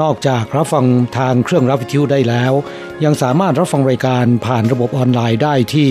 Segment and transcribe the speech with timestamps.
[0.00, 0.86] นอกจากรับฟัง
[1.18, 2.52] ทางเครื่องรับวิทยุได้แล้ว
[3.04, 5.88] ยังสามารถรับฟังรายการผ่านระบบออนไลน์ได้ที่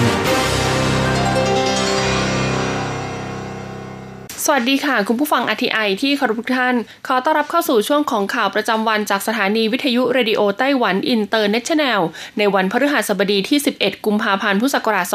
[4.52, 6.76] สวัสดีค่ะ คุณผู้ฟัง RTI ที่เคารพทุกท่าน
[7.08, 12.02] ขอต้อนรับเข้าสู่ช่วงของข่าวประจำวันจากสถานีวิทยุเรดิโอไต้หวันอินเตอร์เนชั่นแนล
[12.38, 15.06] ในวันพฤหัสบดีที่ 11 กุมภาพันธ์พุทธศักราช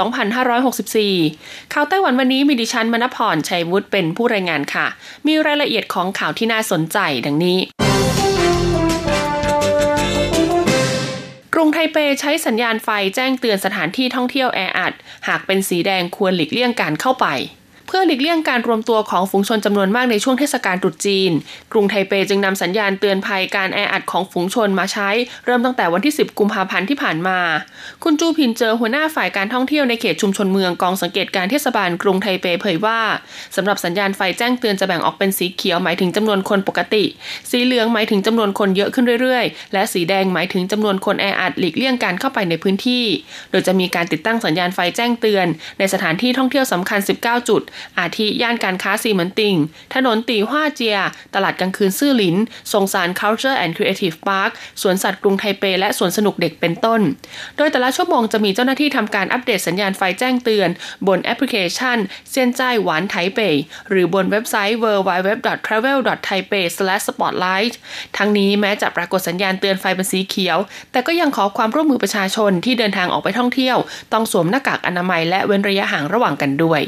[1.03, 4.87] 2564 ข่าวไต้หวันวันนี้มีดิฉันมณพรชัยวุฒิเป็นผู้รายงานค่ะ
[5.27, 7.59] มีรายละเอียดของข่าวที่น่าสนใจดังนี้
[11.55, 14.93] กรุงไทเปใช้สัญญาณไฟแจ้งเตือนสถานที่ท่องเที่ยวแออัด
[15.28, 17.28] หากเป็นสีแดงควรหลีกเลี่ยงการเข้าไป
[17.87, 21.31] เพื่อหลีกเลี่ยงการรวมตัวของฝูงชนจำนวนมากในช่วงเทศกาลตรุษจีน
[21.73, 25.09] กรุงไทเปจึงนำสัญญาณเตือนภัยการแออัดของฝูงชนมาใช้
[25.45, 27.39] เริ่มตั้งแต่วันที่ 10 กุมภาพันธ์ที่ผ่านมา
[28.03, 33.01] คุณจูพินเจอหัวหน้าฝ่ายการท่องเที่ยวในเขตชุมชนเมืองกองสังเกตการเทศบาลกรุงไทเปเผยว่า
[33.56, 37.05] สำหรับสัญญาณไฟแจ้งเตือนจะแบ่งออกเป็นสีเขียวหมายถึงจำนวนคนปกติ
[37.50, 43.05] สีเหลืองหมายถึงจำนวนคนเยอะขึ้นเรื่อยๆ และสีแดงหมายถึงจำนวนคนแออัดหลีกเลี่ยงการเข้าไปในพื้นที่
[43.50, 45.47] โดยจะมีการติดตั้งสัญญาณไฟแจ้งเตือน
[45.78, 47.62] ในสถานที่ท่องเที่ยวสำคัญ 19 จุด
[47.99, 49.55] อาทิย่านการค้าซีเหมินติง
[49.95, 50.99] ถนนตีฮวาเจีย
[51.35, 52.37] ตลาดกลางคืนซื่อหลิน
[52.73, 54.50] สงสาร Culture and Creative Park
[54.83, 57.00] สวนสัตว์กรุงไทเป และสวนสนุกเด็กเป็นต้น
[57.56, 60.69] โดยแต่ละชั่วโมงจะมีเจ้าหน้าที่ทำการอัปเดตสัญญาณไฟแจ้งเตือน
[61.06, 63.41] บนแอปพลิเคชันเซียนจ้ายหวานไทเป
[63.91, 67.75] หรือบนเว็บไซต์ www.travel.taipei/spotlight
[68.17, 70.59] ทั้งนี้แม้จะปรากฏสัญญาณเตือนไฟเป็นสีเขียว
[70.93, 73.77] แต่ก็ยังขอความร่วมมือประชาชนที่เดินทางออกไปท่องเที่ยว
[74.12, 76.81] ต้องสวมหน้ากากอนามัยและเว้นระยะห่างระหว่างกันด้วย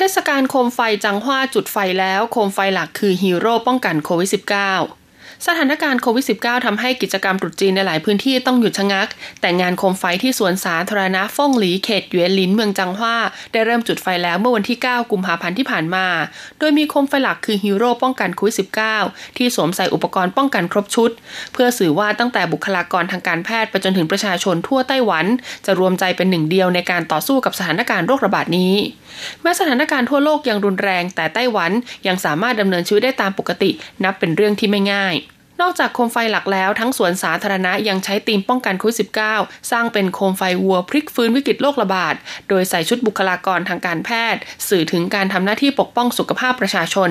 [0.00, 5.07] เทศกาลโคมไฟจางฮว่าจุดไฟแล้วโคมไฟหลักคือฮีโร่ป้องกันโควิด -19
[5.46, 9.08] สถานการณ์โควิด -19 ทำให้กิจกรรมตรุษจีนในหลายพื้นที่ต้องหยุดชะงัก
[9.40, 13.16] แต่งานโคมไฟที่สวนสาธารณะฟ่งหลีเขตหยวนลินเมืองจังหว้า
[13.52, 16.06] ได้เริ่มจุดไฟแล้วเมื่อวันที่ 9 กุมภาพันธ์ที่ผ่านมา
[16.58, 18.56] โดยมีโคมไฟหลักคือฮีโร่ป้องกันโควิด
[18.96, 21.10] -19 ที่สวมใส่อุปกรณ์ป้องกันครบชุด
[21.52, 25.26] เพื่อสื่อว่าตั้งแต่บุคลากรทางการแพทย์ไปจนถึงประชาชนทั่วไต้หวัน
[25.66, 28.74] จะรวมใจเป็นหนึ่งเดียวในการต่อสู้กับสถานการณ์โรคระบาดนี้
[29.42, 31.70] แม้สถานการณ์ทั่วโลกยังรุนแรงแต่ไต้หวัน
[32.06, 33.70] ยังสามารถดำเนินชีวิตได้ตามปกติ
[34.04, 35.16] นับเป็นเรื่องที่ไม่ง่าย
[35.62, 38.96] นอกจากโคมไฟหลักแล้วทั้งสวนสาธารณะยังใช้ธีมป้องกันโควิด
[39.30, 42.14] -19 สร้างเป็นโคมไฟวัวพลิกฟื้นวิกฤตโรคระบาด
[42.48, 47.10] โดยใส่ชุดบุคลากรทางการแพทย์ สื่อถึงการทำหน้าที่ปกป้องสุขภาพประชาชน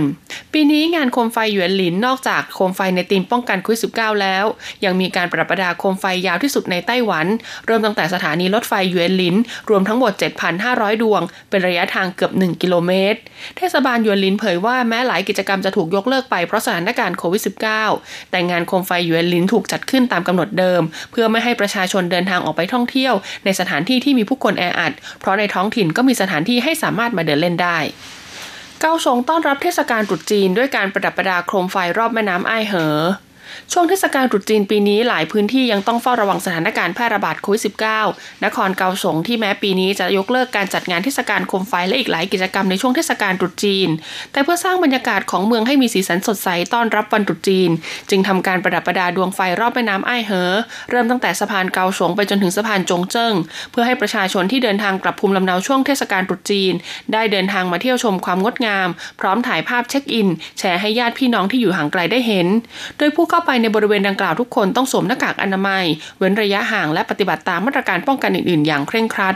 [0.53, 4.45] ปีนี้งานโคมไฟหยวนหลินนอกจากโคมไฟในธีมป้องกันโควิด -19 แล้ว
[4.85, 7.27] ยังมีการประดับประดาโคมไฟยาวที่สุดในไต้หวัน
[7.65, 9.35] เริ่มตั้งแต่สถานีรถไฟหยวนหลิน
[9.69, 10.11] รวมทั้งหมด
[10.57, 13.19] 7,500 ดวง เป็นระยะทางเกือบ 1 กิโลเมตร
[13.57, 20.81] เทศบาลหยวนหลินเผยว่าแม้หลายกิจกรรมจะถูกยกเลิกไปเพราะสถานการณ์โควิด -19 แต่งานโคมไฟหยวนหลินถูกจัดขึ้นตามกำหนดเดิม
[21.11, 23.13] เพื่อไม่ให้ประชาชนเดินทางออกไปท่องเที่ยว
[23.45, 27.77] ในสถานที่ที่มีผู้คนแออัด เพราะในท้องถิ่นก็มีสถานที่ให้สามารถมาเดินเล่นได้
[28.81, 32.97] เกาสงต้อนรับเทศกาลตรุษจีนด้วยการประดับประดาโคมไฟรอบแม่น้ำไอเหอ
[33.73, 37.61] ช่วงเทศกาลตรุษจีนปีนี้หลายพื้นที่ยังต้องเฝ้าระวังสถานการณ์แพร่ระบาดโควิด
[38.05, 43.89] -19 นครเกาสงที่แม้ปีนี้จะยกเลิกการจัดงานเทศกาลโคมไฟและอีกหลายกิจกรรมในช่วงเทศกาลตรุษจีน
[44.31, 47.69] แต่เพื่อสร้างบรรยากาศของเมืองให้มีสีสันสดใสต้อนรับวันตรุษจีน
[48.09, 50.51] จึงทำการประดับประดาดวงไฟรอบแม่น้ำไอเหอ
[50.89, 53.33] เริ่มตั้งแต่สะพานเกาสงไปจนถึงสะพานจงเจิ้ง
[53.71, 56.73] เพื่อให้ประชาชนที่เดินทางกลับภูมิลำเนาช่วงเทศกาลตรุษจีน
[57.13, 58.87] ได้เดินทางมาเที่ยวชมความงดงาม
[59.19, 60.27] พร้อมถ่ายภาพเช็คอิน
[60.59, 62.47] แชร์ให้ญาติพี่น้องที่อยู่ห่างไกลได้เห็น
[62.97, 65.83] โดยผู้เข้าข้าไปในบริเวณดังกล่าวทุกคนต้องสวมหน้ากากอนามัย
[66.17, 69.35] เว้นระยะห่างและปฏิบัติตามมาตรการป้องกันอื่นๆ อย่างเคร่งครัด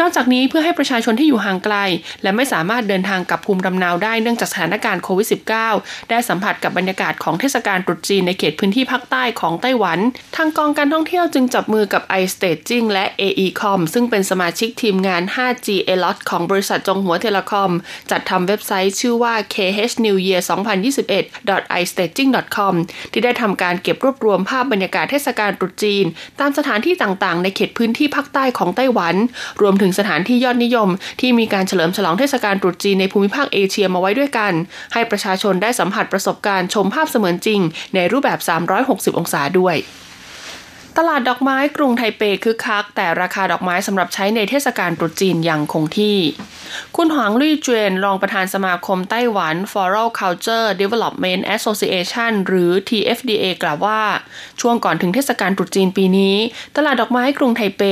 [0.00, 1.76] นอกจากนี้เพื่อให้ประชาชนที่อยู่ห่างไกล
[2.22, 5.28] และไม่สามารถเดินทางกลับภูมิลำเนาได้เนื่องจากสถานการณ์โควิด
[5.70, 9.98] -19 ได้สัมผัสกับบรรยากาศของเทศกาลตรุษจีนในเขตพื้นที่ภาคใต้ของไต้หวัน
[10.36, 17.72] ทางกองการท่องเที่ยวจึงจับมือกับ iStaging และ AECom ซึ่งเป็นสมาชิกทีมงาน 5G a l o t ของบริษัทจงหัวเทเลคอม
[18.10, 20.40] จัดทำเว็บไซต์ชื่อว่า KH New Year
[21.10, 22.74] 2021 istaging.com
[23.12, 26.04] ที่ได้ทำการเก็บรวบรวมภาพบรรยากาศเทศกาลตรุษจีน
[26.40, 29.14] ตามสถานที่ต่างๆ ในเขตพื้นที่ภาคใต้ของไต้หวัน
[29.60, 30.88] รวมถึงสถานที่ยอดนิยม
[31.20, 34.52] ที่มีการเฉลิมฉลองเทศกาลตรุษจีนในภูมิภาคเอเชียมาไว้ด้วยกัน
[34.92, 37.60] ให้ประชาชนได้สัมผัสประสบการณ์ชมภาพเสมือนจริง
[37.94, 38.40] ในรูปแบบ
[38.78, 39.76] 360 องศาด้วย
[40.98, 46.16] ตลาดดอกไม้กรุงไทเปคึกคัก แต่ราคาดอกไม้สำหรับใช้ในเทศกาลตรุษจีนยังคงที่
[46.96, 54.00] คุณหวางลี่เจนรองประธานสมาคมไต้หวัน Floral Culture Development Association หรือ TFDA กล่าวว่า
[54.60, 56.36] ช่วงก่อนถึงเทศกาลตรุษจีนปีนี้
[56.76, 57.82] ตลาดดอกไม้กรุงไทเป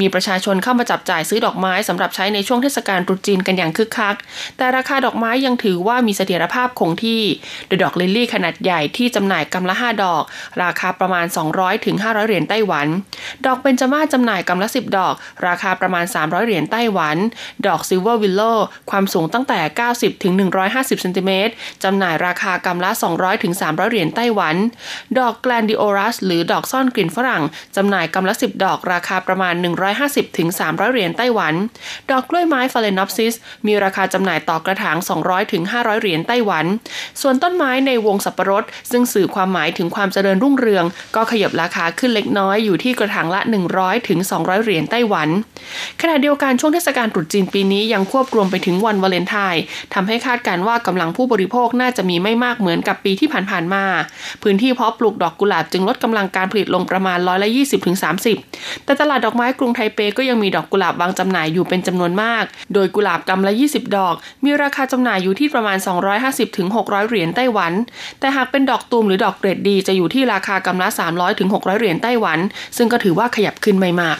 [0.00, 4.16] มีประชาชนเข้ามาจับจ่ายซื้อดอกไม้สำหรับใช้ในช่วงเทศกาลตรุษจีนกันอย่างคึกคัก
[4.56, 7.22] แต่ราคาดอกไม้ยังถือว่ามีเสถียรภาพคงที่
[7.66, 10.22] โดยดอกลิลลี่ขนาดใหญ่ที่จำหน่ายกำละ5ดอก
[10.62, 11.26] ราคาประมาณ
[11.76, 12.86] 200-500เหรียญไต้หวัน
[13.46, 15.14] ดอกเบญจมาศจำหน่ายกำละ10ดอก
[15.46, 17.16] ราคาประมาณ 300 เหรียญไต้หวัน
[17.66, 18.42] ดอก silver willow
[18.90, 19.60] ความสูงตั้งแต่
[19.92, 20.32] 90ถึง
[20.68, 21.52] 150เซนติเมตร
[21.84, 24.56] จำหน่ายราคากำละ 200ถึง300 เหรียญไต้หวัน
[25.18, 27.42] ดอกแกลดิโอลัสหรือดอกซ่อนกลิ่นฝรั่ง
[27.76, 29.54] จำหน่ายกำละ 10 ดอกราคาประมาณ
[29.96, 31.54] 150ถึง300 เหรียญไต้หวัน
[32.10, 33.34] ดอกกล้วยไม้ฟาแลนนอปซิส
[33.66, 36.64] มีราคาจำหน่ายต่อกระถาง 200ถึง500 เหรียญไต้หวัน
[37.20, 40.84] ส่วนต้นไม้ในวงศ์สับปะรดซึ่งสื่อความหมายถึงความเจริญรุ่งเรือง
[41.16, 43.40] ก็ขยับราคาขึ้นเล็กน้อยอยู่ที่กระถางละ
[43.74, 45.28] 100ถึง200 เหรียญไต้หวัน
[46.00, 49.62] ขณะเดียวกันช่วงเทศกาลตรุษจีนปีนี้ยังควบรวมไปถึงวันวาเลนไทน์
[49.94, 53.84] ทำให้คาดการว่ากำลังผู้บริโภคน่าจะมีไม่มากเหมือนกับปีที่ผ่านๆมา
[54.42, 57.96] พื้นที่เพาะปลูกดอกกุหลาบจึงลดกำลังการผลิตลงประมาณร้อยละ20ถึง
[58.40, 62.44] 30 แต่ตลาดดอกไม้กรุงไทเปก็ยังมีดอกกุหลาบวางจำหน่ายอยู่เป็นจำนวนมาก
[62.74, 64.14] โดยกุหลาบกำละ 20 ดอก
[64.44, 65.78] มีราคาจำหน่ายอยู่ที่ประมาณ
[66.16, 67.72] 250ถึง600 เหรียญไต้หวัน
[68.20, 72.21] แต่หากเป็นดอกตูมหรือดอกเกรดดีจะอยู่ที่ราคากำละ 300ถึง600 เหรียญไต้หวัน
[72.76, 74.18] ซึ่งก็ถือว่าขยับขึ้นไม่มาก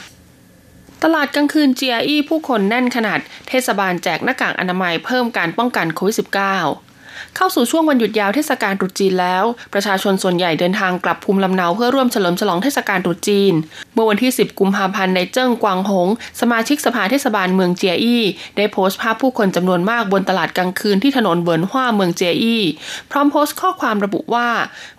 [1.02, 3.18] ตลาดกลางคืนเจียอี้ผู้คนแน่นขนัด
[3.48, 9.44] เทศบาลแจกหน้ากากอนามัยเพิ่มการป้องกันโควิด -19 เข้าสู่ช่วงวันหยุดยาวเทศกาลตรุษจีนแล้ว
[9.74, 13.54] ประชาชนส่วนใหญ่เดินทางกลับภูมิลำเนาเพื่อร่วมเฉลิมฉลองเทศกาลตรุษจีน
[13.94, 16.08] เมื่อวันที่ 10 กุมภาพันธ์นายเจิ้งกวางหง
[16.40, 18.22] สมาชิกสภาเทศบาลเมืองเจียอี้
[18.56, 22.62] ได้โพสต์ภาพผู้คนจำนวนมากบนตลาดกลางคืนที่ถนนเบินฮว่าเมืองเจียอี้
[23.10, 24.48] พร้อมโพสต์ข้อความระบุว่า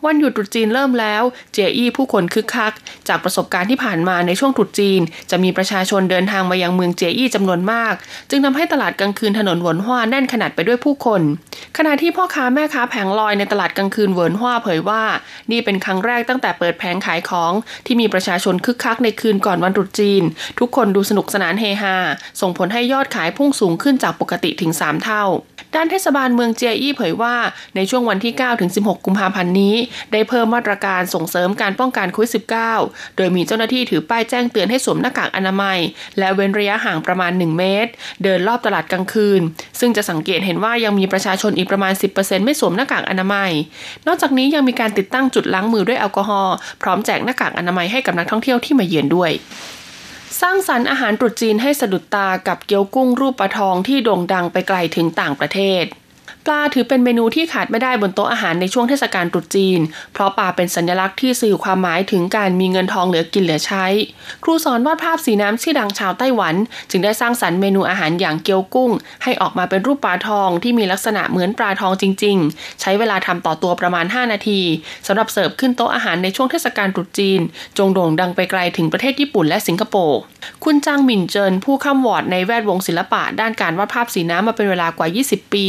[0.06, 2.74] วันหยุดตรุษจีนเริ่มแล้ว เจียอี้ผู้คนคึกคัก
[3.08, 5.02] จากประสบการณ์ที่ผ่านมาในช่วงตรุษจีน
[5.32, 7.94] จะมีประชาชนเดินทางมายังเมืองเจียอี้จำนวนมาก
[8.30, 11.22] จึงทำให้ตลาดกลางคืนถนนเวินฮว่าแน่นขนาดไปด้วยผู้คน
[11.78, 15.04] ขณะที่พ่อค้าแม่ค้าแผงลอยในตลาดกลางคืนเวินฮว่าเผยว่า
[15.52, 17.52] นี่เป็นครั้งแรกตั้งแต่เปิดแผงขายของ
[17.86, 20.24] ที่มีประชาชนคึกคักในคืนก่อนวันตรุษจีน
[20.60, 21.96] ทุกคนดูสนุกสนานเฮฮา
[22.42, 25.24] ส่งผลให้ยอดขายพุ่งสูงขึ้นจากปกติถึง 3 เท่า
[25.76, 27.36] ด้านเทศบาลเมืองเจียอี้เผยว่า
[27.76, 29.76] ในช่วงวันที่ 9 ถึง 16 กุมภาพันธ์นี้
[30.12, 32.32] ได้เพิ่มมาตรการส่งเสริมการป้องกันโควิด
[32.74, 35.80] -19 โดยมีเจ้าหน้าที่ถือป้ายแจ้งเตือนให้สวมหน้ากากอนามัย
[36.20, 37.92] และเว้นระยะห่างประมาณ 1 เมตร
[38.24, 39.42] เดินรอบตลาดกลางคืน
[39.80, 43.52] ซึ่งจะสังเกตเห็นว่ายังมีประชาชนอีกประมาณ 10%ไม่สวมหน้ากากอนามัย
[44.08, 49.32] นอกจากนี้ยังมีการติดตั้งจุดล้างมือด้วยแอลกอฮอล์พร้อมแจกหน้ากากอนามัยให้กับนักท่องเที่ยวที่มาเยือนด้วย
[50.42, 55.84] สร้างสรรค์อาหารตรุษจีนให้สะดุดตากับเกี๊ยวกุ้งรูปปลาทองที่โด่งดังไปไกลถึงต่างประเทศ
[56.46, 59.80] ปลาถือเป็นเมนูที่ขาดไม่ได้บนโต๊ะอาหารในช่วงเทศกาลตรุษจีน
[60.14, 63.86] เพราะปลาเป็นสัญลักษณ์ที่สื่อความหมายถึงการมีเงินทองเหลือกินเหลือใช้
[64.44, 66.56] ครูสอนวาดภาพสีน้ำชื่อดังชาวไต้หวัน
[66.90, 68.92] จึงได้สร้างสรรค์เมนูอาหารอย่างเกี๊ยวกุ้ง
[69.24, 74.62] ให้ออกมาเป็นรูปปลาทองที่มีลักษณะเหมือนปลาทองจริง ๆ ใช้เวลาทำต่อตัวประมาณ 5 นาที
[75.08, 77.40] สำหรับเสิร์ฟขึ้นโต๊ะอาหารในช่วงเทศกาลตรุษจีน
[77.78, 80.20] จนโด่งดังไปไกลถึงประเทศญี่ปุ่นและสิงคโปร์
[80.64, 85.68] คุณจางหมินเจินผู้คร่ำหวอดในแวดวงศิลปะด้านการวาดภาพสีน้ำมาเป็นเวลากว่า 20 ปี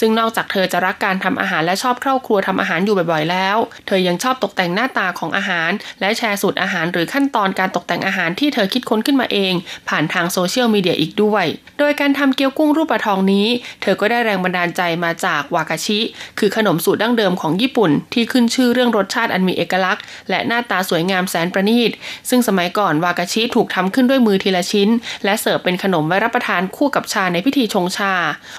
[0.00, 5.70] ซึ่งนอกจากเธอจะรักการทำอาหารและชอบเข้าครัวทำอาหารอยู่บ่อยๆแล้ว เธอยังชอบตกแต่งหน้าตาของอาหาร
[6.00, 9.52] และแชร์สูตรอาหารหรือขั้นตอนการตกแต่งอาหารที่เธอคิดค้นขึ้นมาเอง
[9.88, 11.44] ผ่านทางโซเชียลมีเดียอีกด้วย
[11.78, 13.46] โดยการทำเกี๊ยวกุ้งรูปปลาทองนี้
[13.82, 15.98] เธอก็ได้แรงบันดาลใจมาจากวากาชิ
[16.38, 21.90] คือขนมสูตรดั้งเดิมของญี่ปุ่น ที่ขึ้นชื่อเรื่องรสชาติอันมีเอกลักษณ์ และหน้าตาสวยงามแสนประณีต
[22.28, 24.88] ซึ่งสมัยก่อนวากาชิถูกทำขึ้นด้วยมือทีละชิ้น
[25.24, 28.14] และเสิร์ฟเป็นขนมไว้รับประทานคู่กับชาในพิธีชงชา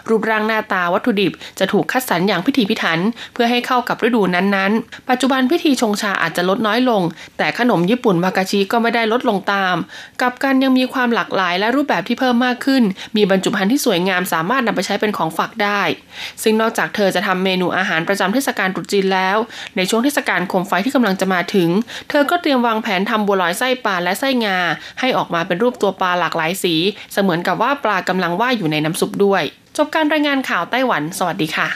[0.09, 2.99] รูปร่างหน้าตาวัตถุดิบจะถูกคัดสรรอย่างพิถีพิถัน
[3.33, 7.01] เพื่อให้เข้ากับฤดูนั้นๆ ปัจจุบันพิธีชงชาอาจจะลดน้อยลง
[7.37, 9.75] แต่ขนมญี่ปุ่นวากาชิก็ไม่ได้ลดลงตาม
[10.21, 12.83] กับกันยังมีความหลากหลายและรูปแบบที่เพิ่มมากขึ้น
[13.15, 15.81] มีบรรจุภัณฑ์ที่สวยงามสามารถนำไปใช้เป็นของฝากได้
[16.43, 19.37] ซึ่งนอกจากเธอจะทำเมนูอาหารประจำเทศกาลตรุษจีนแล้ว
[19.75, 21.69] ในช่วงเทศกาลโคมไฟที่กำลังจะมาถึง
[22.09, 24.57] เธอก็เตรียมวางแผนทำบัวลอยไส้ปลาและไส้งา
[24.99, 26.75] ให้ออกมาเป็นรูปตัวปลาหลากหลายสี
[27.13, 29.43] เสมือนกับว่าปลากำลังว่ายอยู่ในน้ำซุปด้วย
[29.77, 31.67] จบการรายงานข่าวไต้หวัน สวัสดีค่ะ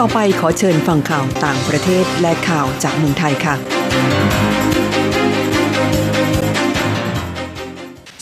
[0.00, 3.54] ต่อไปขอเชิญฟังข่าวต่างประเทศและข่าวจากเมืองไทยค่ะ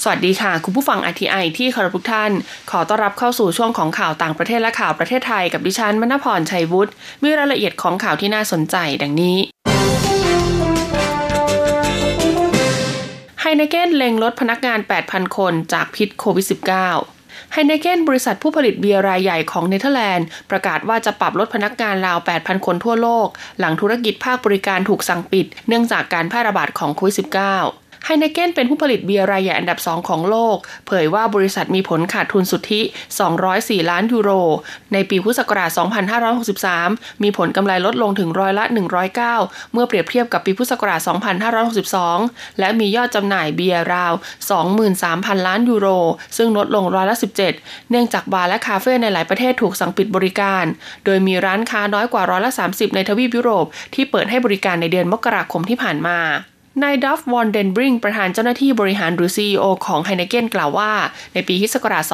[0.03, 2.33] สวัสดีค่ะ คุณผู้ฟัง RTI ที่เคารพทุกท่าน
[2.71, 6.93] ขอต้อนรับเข้าสู่ช่วงของข่าวต่างประเทศและข่าวประเทศไทยกับดิฉันมณพรชัยวุฒิ
[7.23, 9.37] มีรายละเอียดของข่าวที่น่าสนใจดังนี้
[13.49, 16.47] ไฮเนเกนเล็งลดพนักงาน 8,000 คนจากพิษโควิด
[17.01, 32.81] -19 ไฮเนเกนบริษัทผู้ผลิตเบียร์รายใหญ่ของเนเธอร์แลนด์ ประกาศว่าจะปรับลดพนักงานราว 8,000 คนทั่วโลก หลังธุรกิจภาคบริการถูกสั่งปิด เนื่องจากการแพร่ระบาดของโควิด -19 ไฮเนเกนเป็นผู้ผลิตเบียร์รายใหญ่อันดับสองของโลก เผยว่าบริษัทมีผลขาดทุนสุทธิ
[33.37, 34.31] 204 ล้านยูโร
[34.93, 35.71] ในปีพุทธศักราช
[36.47, 38.65] 2563 มีผลกำไรลดลงถึงร้อยละ
[39.19, 41.01] 109 เมื่อเปรียบเทียบกับปีพุทธศักราช
[41.81, 44.13] 2562 และมียอดจำหน่ายเบียร์ราว
[44.81, 45.89] 23,000 ล้านยูโร
[46.37, 47.17] ซึ่งลดลงร้อยละ
[47.53, 50.65] 17 เนื่องจากบาร์และคาเฟ่ในหลายประเทศถูกสั่งปิดบริการ
[51.05, 56.21] โดยมีร้านค้าน้อยกว่าร้อยละ 30 ในทวีปยุโรปที่เปิดให้บริการในเดือนมกราคมที่ผ่านมา
[56.85, 60.93] นายดัฟวอนเดนบริงประธานเจ้าหน้าที่บริหารหรือ CEO ของไฮเนเกนกล่าวว่า
[61.35, 62.05] ในปีฮิศกราช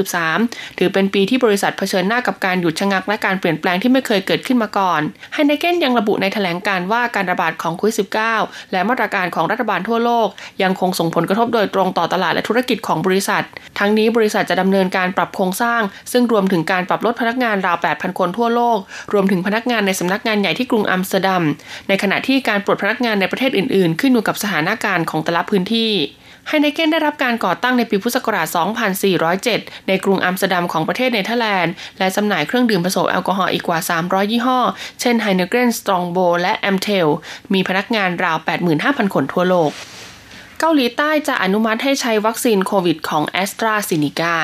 [0.00, 5.00] 2563 ถือเป็นปีที่บริษัทเผชิญหน้ากับการหยุดชะงักและการเปลี่ยนแปลงที่ไม่เคยเกิดขึ้นมาก่อน
[5.34, 7.96] ไฮเนเกนยังระบุในแถลงการว่าการระบาดของโควิด
[8.34, 10.28] -19 และมาตรการของรัฐบาลทั่วโลก
[10.62, 13.44] ยังคงส่งผลกระทบโดยตรงต่อตลาดและธุรกิจของบริษัท
[13.78, 15.80] ทั้งนี้บริษัทจะดำเนินการปรับโครงสร้าง
[16.12, 18.78] ซึ่งรวมถึงการปรับลดพนักงานราว 8,000 คนทั่วโลก
[19.12, 21.42] รวมถึงพนักงานในสำนักงานใหญ่ที่กรุงอัมสเตอร์ดัม
[21.88, 25.92] ในขณะที่การปลดพนักงานในประเทศอื่นๆขึ้นอยู่กับสถานการณ์ของแต่ละพื้นที่
[26.48, 28.46] ไฮเนเกนได้รับการก่อตั้งในปีพุทธศักราช
[29.22, 34.60] 2407 ในกรุงอัมสเตอร์ดัมของประเทศเนเธอร์แลนด์ และจำหน่ายเครื่องดื่มผสมแอลกอฮอล์อีกกว่า 300 ยี่ห้อ
[35.00, 37.08] เช่นไฮเนเกนสตรองโบว์และแอมสเทล
[37.52, 38.36] มีพนักงานราว
[38.76, 39.70] 85,000 คนทั่วโลก
[40.60, 44.36] เกาหลีใต้จะอนุมัติให้ใช้วัคซีนโควิดของแอสตราเซเนกา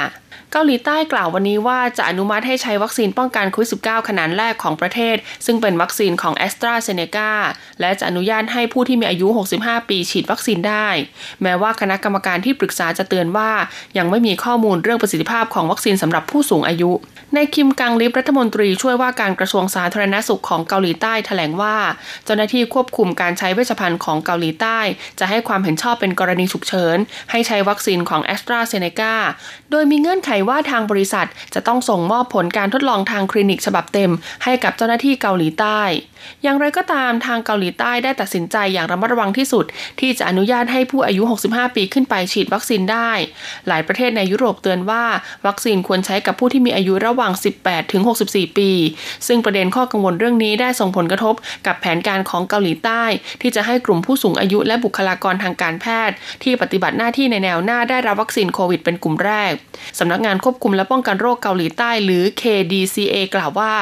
[0.54, 5.16] เกาหลีใต้กล่าววันนี้ว่าจะอนุมัติให้ใช้วัคซีนป้องกันโควิด -19 ขนาดแรกของประเทศ
[5.47, 7.32] ซึ่งเป็นวัคซีนของแอสตราเซเนกา
[7.80, 9.28] และจะอนุญาตให้ผู้ที่มีอายุ
[9.59, 10.88] 65 ปีฉีดวัคซีนได้
[11.42, 13.50] แม้ว่าคณะกรรมการที่ปรึกษาจะเตือนว่า
[13.99, 16.90] ยังไม่มีข้อมูลเรื่องประสิทธิภาพของวัคซีนสำหรับผู้สูงอายุ
[17.35, 21.76] ในคิมกังลิปรัฐมนตรีช่วยว่าการกระทรวงสาธารณสุขของเกาหลีใต้แถลงว่า
[22.25, 24.78] เจ้าหน้าที่ควบคุมการใช้เวชภัณฑ์ของเกาหลีใต้
[25.18, 26.97] จะให้ความเห็นชอบเป็นกรณีฉุกเฉิน
[27.30, 29.14] ให้ใช้วัคซีนของแอสตราเซเนกา
[29.73, 34.11] โดยมีเงื่อนไขว่าทางบริษัท จะต้องส่งมอบผลการทดลองทางคลินิกฉบับเต็ม
[34.45, 35.81] ให้กับเจ้าหน้าที่เกาหลีใต้
[36.43, 39.64] อย่างไรก็ตามทางเกาหลีใต้ได้ตัดสินใจอย่างระมัดระวังที่สุด
[40.00, 43.11] ที่จะอนุญาตให้ผู้อายุ 65 ปีขึ้นไปฉีดวัคซีนได้
[43.69, 45.05] หลายประเทศในยุโรปเตือนว่า
[45.47, 48.71] วัคซีนควรใช้กับผู้ที่มีอายุระหว่าง 18 ถึง 64 ปี
[49.26, 51.35] ซึ่งประเด็นข้อกังวลเรื่องนี้ได้ส่งผลกระทบ
[51.67, 53.05] กับแผนการของเกาหลีใต้
[53.41, 59.55] ที่จะให้กลุ่มผู้สูงอายุและบุคลากรทางการแพทย์ ที่ปฏิบัติหน้าที่ในแนวหน้าได้รับวัคซีนโควิดเป็นกลุ่มแรก
[59.99, 63.75] สำนักงานควบคุมและป้องกันโรคเกาหลีใต้ หรือ KDCA กล่าวว่า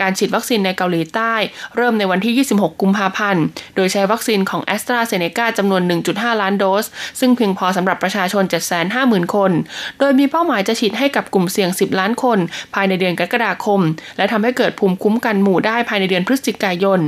[0.00, 1.34] การฉีดวัคซีนในเกาหลีใต้
[1.76, 3.44] เริ่มในวันที่ 26 กุมภาพันธ์
[3.76, 6.86] โดยใช้วัคซีนของแอสตราเซเนกาจำนวน 1.5 ล้านโดส
[7.20, 8.44] ซึ่งเพียงพอสำหรับประชาชน
[8.90, 9.52] 750,000 คน
[9.98, 12.38] โดยมีเป้าหมายจะฉีดให้กับกลุ่มเสี่ยง 10 ล้านคน
[12.74, 13.80] ภายในเดือนกรกฎาคม
[14.16, 17.00] และทำให้เกิดภูมิคุ้มกันหมู่ได้ภายในเดือนพฤศจิกายน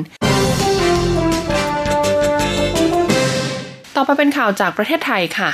[3.97, 5.51] ต่อไปเป็นข่าวจากประเทศไทยค่ะ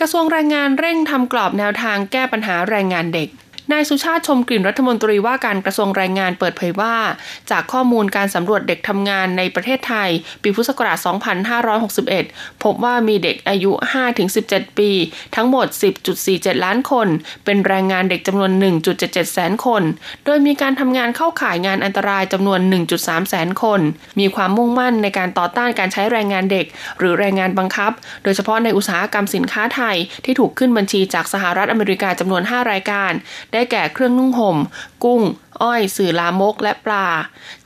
[0.00, 3.28] กระทรวงแรงงานเร่งทำกรอบแนวทางแก้ปัญหาแรงงานเด็ก
[3.72, 6.96] นายสุชาติชมกลิ่นรัฐมนตรีว่าการกระทรวงแรงงานเปิดเผยว่า
[7.50, 10.10] จากข้อมูลการสำรวจเด็กทำงานในประเทศไทย
[10.42, 10.98] ปีพุทธศักราช
[11.80, 13.70] 2561 พบว่ามีเด็กอายุ
[14.24, 14.90] 5-17 ปี
[15.34, 15.66] ทั้งหมด
[16.16, 17.08] 10.47 ล้านคน
[17.44, 18.50] เป็นแรงงานเด็กจำนวน
[18.92, 19.82] 1.77 แสนคน
[20.24, 22.60] โดยมีการทำงานเข้าข่ายงานอันตรายจำนวน
[22.96, 23.80] 1.3 แสนคน
[24.18, 26.66] มีความมุ่งมั่นในการต่อต้านการใช้แรงงานเด็ก
[26.98, 27.92] หรือแรงงานบังคับ
[28.24, 33.12] โดยเฉพาะในอุตสาหกรรมสินค้าไทยที่ถูกขึ้นบัญชีจากสหรัฐอเมริกาจำนวน 5 รายการ
[33.56, 34.56] ได้แก่เครื่องนุ่งห่ม
[35.04, 35.22] กุ้ง
[35.62, 37.06] อ้อย สื่อลามก และปลา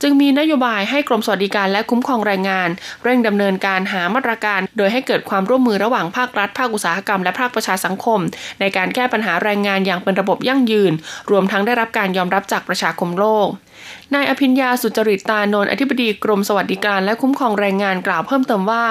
[0.01, 2.69] จึงมีนโยบายให้กรมสวัสดิการและคุ้มครองแรงงาน
[3.03, 8.19] เร่งดำเนินการหามาตรการ โดยให้เกิดความร่วมมือระหว่างภาครัฐ ภาคอุตสาหกรรม และภาคประชาสังคม
[8.59, 10.93] ในการแก้ปัญหาแรงงานอย่างเป็นระบบยั่งยืน
[11.31, 13.47] รวมทั้งได้รับการยอมรับจากประชาคมโลก
[14.15, 18.85] นายอภิญญาสุจริตตานนท์อธิบดีกรมสวัสดิการและคุ้มครองแรงงานกล่าวเพิ่มเติมว่า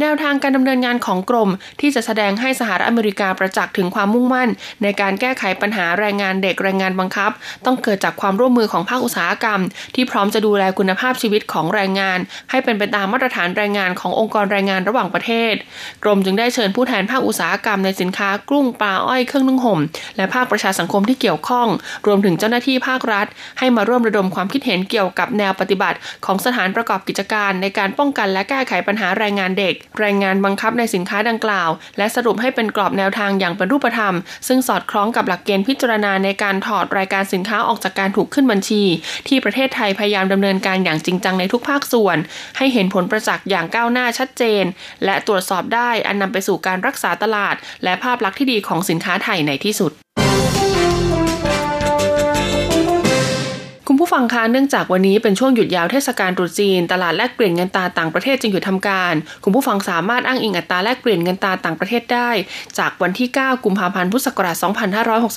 [0.00, 1.50] แนวทางการดำเนินงานของกรม
[1.80, 4.48] ที่จะแสดงให้สหรัฐอเมริกาประจักษ์ถึงความมุ่งมั่น
[4.82, 7.30] ในการแก้ไขปัญหาแรงงานเด็กแรงงานบังคับ
[7.64, 9.60] ต้องเกิดจากความร่วมมือของภาคอุตสาหกรรม
[9.94, 12.18] ที่พร้อมจะดูแลคุณภาพชีวิตของแรงงาน
[12.50, 15.54] ให้เป็นไปตามมาตรฐานแรงงานขององค์กรแรงงานระหว่างประเทศ
[16.02, 19.80] กรมจึงได้เชิญผู้แทนภาคอุตสาหกรรมในสินค้ากุ้งปลาอ้อยเครื่องนึ่งห่ม
[20.16, 21.68] และภาคประชาสังคมที่เกี่ยวข้อง
[22.06, 23.26] รวมถึงเจ้าหน้าที่ภาครัฐ
[23.58, 34.14] ให้มาร่วมระดมความคิดเห็นเกี่ยวกับแนวปฏิบัติ ของสถานประกอบกิจการ ในการป้องกันและแก้ไขปัญหาแรงงานเด็ก แรงงานบังคับในสินค้าดังกล่าว และสรุปให้เป็นกรอบแนวทางอย่างเป็นรูปธรรม
[34.48, 38.82] ซึ่งสอดคล้องกับหลักเกณฑ์พิจารณาในการถอดรายการสินค้าออกจากการถูกขึ้นบัญชี
[39.28, 42.16] ที่ประเทศไทยพยายามดำเนินการอย่างจริงจังในทุกภาคส่วน
[42.56, 44.64] ให้เห็นผลประจักษ์อย่างก้าวหน้าชัดเจน
[45.04, 47.54] และตรวจสอบได้อันนำไปสู่การรักษาตลาด
[47.84, 62.30] และภาพลักษณ์ที่ดีของสินค้าไทยในที่สุดุณผู้ฟังคะเนื่องจากวันนี้เป็นช่วงหยุดยาวเทศกาลตรุษจีน ตลาดแลกเปลี่ยนเงินตาต่างประเทศจึงหยุดทำการ คุณผู้ฟังสามารถอ้างอิงอัตราแลกเปลี่ยนเงินตาต่างประเทศได้
[62.78, 64.56] จากวันที่ 9 กุมภาพันธ์ พุทธศักราช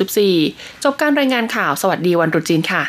[0.02, 2.84] 2564 จบการรายงานข่าว สวัสดีวันตรุษจีนค่ะ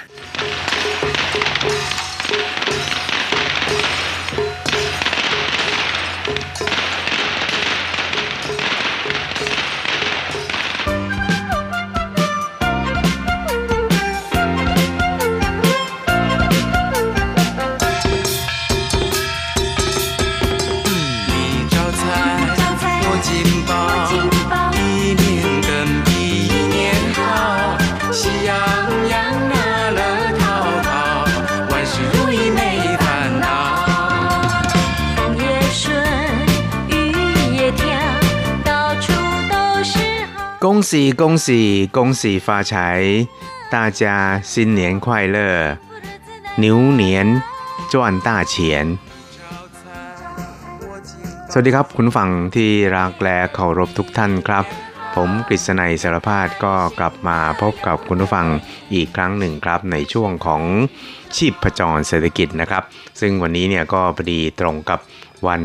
[40.85, 43.27] 喜恭喜恭喜发财！
[43.71, 45.75] 大家新年快乐，
[46.57, 47.41] 牛年
[47.89, 49.00] 赚大钱！
[51.50, 54.65] สวัสดีครับคุณฟังที่รักและเคารพทุกท่านครับ
[55.15, 58.47] ผมกฤษณัยสารพาดก็กลับมาพบกับคุณผู้ฟัง
[58.93, 60.61] อีกครั้งหนึ่งครับในช่วงของ
[61.35, 62.83] ชีพประจรเศรษฐกิจนะครับ
[63.19, 65.00] ซึ่งวันนี้เนี่ยก็พอดีตรงกับ
[65.47, 65.63] วัน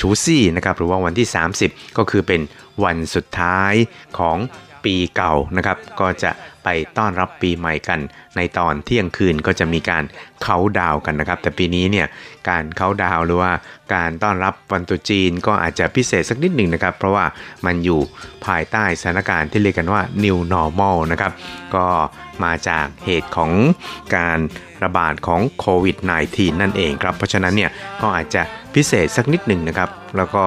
[0.00, 1.28] ชูซี่นะครับหรือว่าวันที่
[1.62, 2.40] 30 ก็คือเป็น
[2.83, 3.73] วันสุดท้าย
[4.19, 4.37] ของ
[4.85, 6.31] ปีเก่านะครับ ก็จะ
[6.63, 6.67] ไป
[6.97, 7.99] ต้อนรับปีใหม่กัน
[8.37, 10.03] ในตอนเที่ยงคืนก็จะมีการ
[10.43, 12.07] เขาดาวกันนะครับ แต่ปีนี้เนี่ย
[12.49, 13.51] การเขาดาวหรือว่า
[13.93, 17.25] การต้อนรับวันตุจีนก็อาจจะพิเศษสักนิดหนึ่งนะครับ เพราะว่า
[17.65, 17.99] มันอยู่
[18.45, 21.31] ภายใต้สถานการณ์ที่เรียกกันว่า new normal นะครับ
[21.75, 21.85] ก็
[22.43, 23.51] มาจากเหตุของ
[24.15, 24.39] การ
[24.83, 25.97] ระบาดของโควิด
[26.29, 27.71] -19 นั่นเองครับ เพราะฉะนั้นเนี่ย
[28.01, 28.41] ก็อาจจะ
[28.75, 30.45] พิเศษสักนิดหนึ่งนะครับ แล้วก็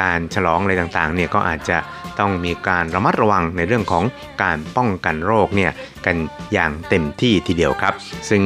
[0.00, 1.78] การฉลองอะไรต่างๆเนี่ยก็อาจจะ
[2.18, 4.04] ต้องมีการระมัดระวังในเรื่องของ
[4.42, 5.70] การป้องกันโรคเนี่ย
[6.06, 6.16] กัน
[6.52, 7.94] อย่างเต็มที่ทีเดียวครับ
[8.30, 8.42] ซึ่ง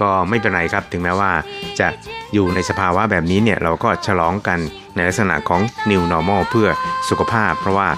[0.00, 1.32] ก็ไม่เป็นไรครับถึงแม้ว่า
[1.80, 1.88] จะ
[2.34, 4.58] อยู่ในสภาวะแบบนี้เนี่ยเราก็ฉลองกัน
[4.94, 5.60] ในลักษณะของ
[5.90, 6.68] new normal เพื่อ
[7.08, 7.88] สุขภาพ เพราะว่า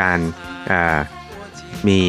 [0.00, 0.18] การ
[1.88, 2.00] มี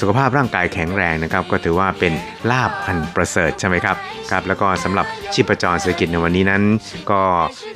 [0.00, 2.12] สุขภาพร่างกายแข็งแรงนะครับ ก็ถือว่าเป็น
[2.50, 3.96] ลาบอันประเสริฐใช่ไหมครับ
[4.30, 6.62] ครับ แล้วก็สำหรับชีพจรเศรษฐกิจในวันนี้นั้น
[7.10, 7.20] ก็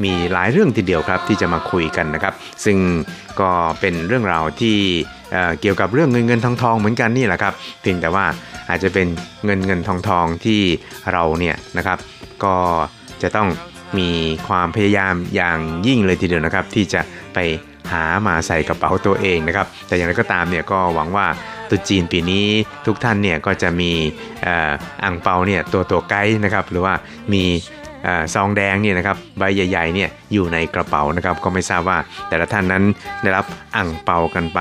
[0.04, 2.78] มีหลายเรื่องทีเดียวครับที่จะมาคุยกันนะครับ ซึ่ง
[3.40, 4.76] ก็เป็นเรื่องราวที่
[5.60, 8.26] เกี่ยวกับเรื่องเงินเงินทองทองเหมือนกันนี่แหละครับเพียงแต่ว่า
[8.68, 9.06] อาจจะเป็น
[9.44, 10.60] เงินเงินทองทองที่
[11.12, 11.98] เราเนี่ยนะครับ
[12.44, 12.54] ก็
[13.22, 13.48] จะต้อง
[13.98, 14.10] มี
[14.48, 17.00] ความพยายามอย่างยิ่งเลยทีเดียวนะครับ ที่จะ
[17.34, 17.38] ไป
[17.92, 21.26] หามาใส่กระเป๋าตัวเองนะครับ แต่อย่างไรก็ตามเนี่ยก็หวังว่า
[21.70, 22.46] ตุจีนปีนี้
[22.86, 23.92] ทุกท่านเนี่ยก็จะมี
[25.04, 26.94] อ่างเปาเนี่ยตัวตัวไกด์นะครับ หรือว่า
[27.32, 27.44] มี
[28.34, 32.84] ซองแดงเนี่ยนะครับใบใหญ่ๆเนี่ยอยู่ในกระเป๋านะครับก็ไม่ทราบว่าแต่ละท่านนั้น
[33.22, 33.44] ได้รับ
[33.76, 34.58] อ่างเปากันไป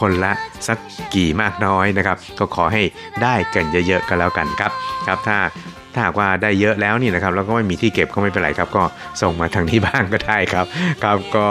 [0.00, 0.32] คนละ
[0.68, 0.78] สัก
[1.14, 2.82] กี่มากน้อยนะครับ ก็ขอให้
[3.22, 4.72] ได้กันเยอะๆกันแล้วกันครับ
[5.06, 5.38] ครับถ้า
[5.94, 8.84] ถ้าหากว่าได้เยอะแล้วนี่นะครับแล้วก็ไม่มีที่เก็บก็ไม่เป็นไรครับ ก็
[9.22, 10.66] ส่งมาทางที่บ้านก็ได้ครับ
[11.02, 11.46] ครับก็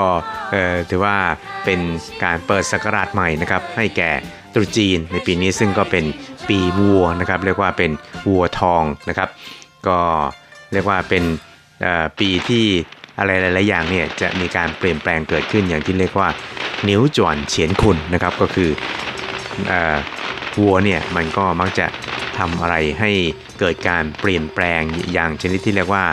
[0.89, 1.17] ถือว่า
[1.65, 1.79] เป็น
[2.23, 4.11] การเปิดสกราชใหม่นะครับให้แก่
[4.53, 6.05] ตรุจีนในปีนี้ซึ่งก็เป็น
[6.49, 7.91] ปีวัวนะครับเรียกว่าเป็น
[8.29, 9.29] วัวทองนะครับ
[9.87, 9.99] ก็
[10.73, 11.23] เรียกว่าเป็น
[12.19, 12.65] ปีที่
[13.19, 16.29] อะไรหลายๆอย่างเนี่ยจะมีการเปลี่ยนแปลงเกิดขึ้นอย่างที่เรียกว่า
[16.89, 18.69] นิ้วจวนเฉียนคุณนะครับก็คือ
[20.61, 21.87] วัวเนี่ยมันก็มักจะ
[22.37, 23.11] ทำอะไรให้
[23.59, 24.81] เกิดการเปลี่ยนแปลง
[25.13, 26.05] อย่างชนิดที่เรียกว่า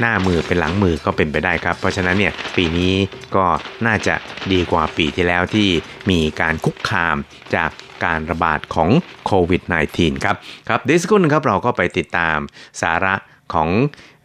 [0.00, 2.94] หน้ามือเป็นหลังมือก็เป็นไปได้ครับ เพราะฉะนั้นเนี่ยปีนี้
[3.36, 3.46] ก็
[3.86, 4.14] น่าจะ
[4.52, 5.68] ดีกว่าปีที่แล้วที่
[6.10, 7.16] มีการคุกคาม
[7.54, 7.70] จาก
[8.04, 8.90] การระบาดของ
[9.26, 9.62] โควิด
[9.94, 10.36] -19 ครับ
[10.68, 12.36] ครับเดซิกุนครับเราก็ไปติดตาม
[12.82, 13.14] สาระ
[13.54, 13.68] ของ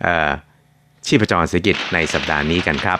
[0.05, 0.07] อ
[1.07, 2.99] ชีพจรเศรษฐกิจในสัปดาห์นี้กันครับ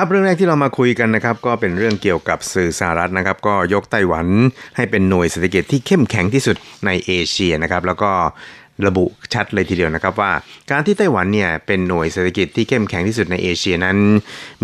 [0.00, 4.26] ครับเรื่องแรกที่เรามาคุยกันนะครับก็เป็นเรื่องเกี่ยวกับสื่อสหรัฐนะครับ ก็ยกไต้หวัน
[4.76, 6.56] ให้เป็นหน่วยเศรษฐกิจที่เข้มแข็งที่สุด
[6.86, 8.10] ในเอเชียนะครับ แล้วก็
[8.86, 10.32] ระบุชัดเลยทีเดียวนะครับว่า
[10.70, 13.96] การที่ไต้หวันเนี่ยเป็นหน่วยเศรษฐกิจที่เข้มแข็งที่สุดในเอเชียนั้น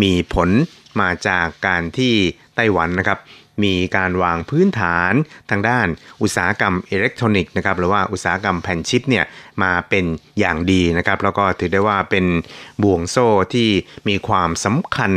[0.03, 0.49] มีผล
[1.01, 2.13] มาจากการที่
[2.55, 3.17] ไต้หวันนะครับ
[3.63, 5.13] มีการวางพื้นฐาน
[5.49, 5.87] ทางด้าน
[6.21, 9.25] อุตสาหกรรมอิเล็กทรอนิกส์นะครับหรือว่าอุตสาหกรรมแผ่นชิปเนี่ย
[9.63, 10.05] มาเป็น
[10.39, 12.25] อย่างดีนะครับ แล้วก็ถือได้ว่าเป็น
[12.83, 13.69] บ่วงโซ่ที่
[14.09, 15.13] มีความสำคัญ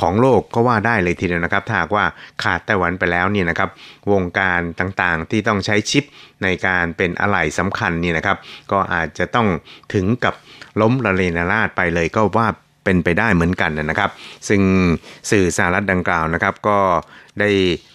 [0.00, 2.06] ของโลกก็ว่าได้เลยทีเดียวนะครับถ้าว่า
[2.42, 3.70] ขาดไต้หวันไปแล้วเนี่ยนะครับ
[4.12, 6.04] วงการต่างๆที่ต้องใช้ชิป
[6.42, 8.36] ในการเป็นอะไหล่สำคัญนี่นะครับ
[8.72, 9.46] ก็อาจจะต้อง
[9.94, 10.34] ถึงกับ
[10.80, 12.48] ล้มระเลนาราดไปเลยก็ว่า
[12.88, 14.10] เป็นไปได้เหมือนกันนะครับ
[14.48, 14.60] ซึ่ง
[15.30, 16.78] สื่อสหรัฐดังกล่าวนะครับ ก็
[17.40, 17.50] ได้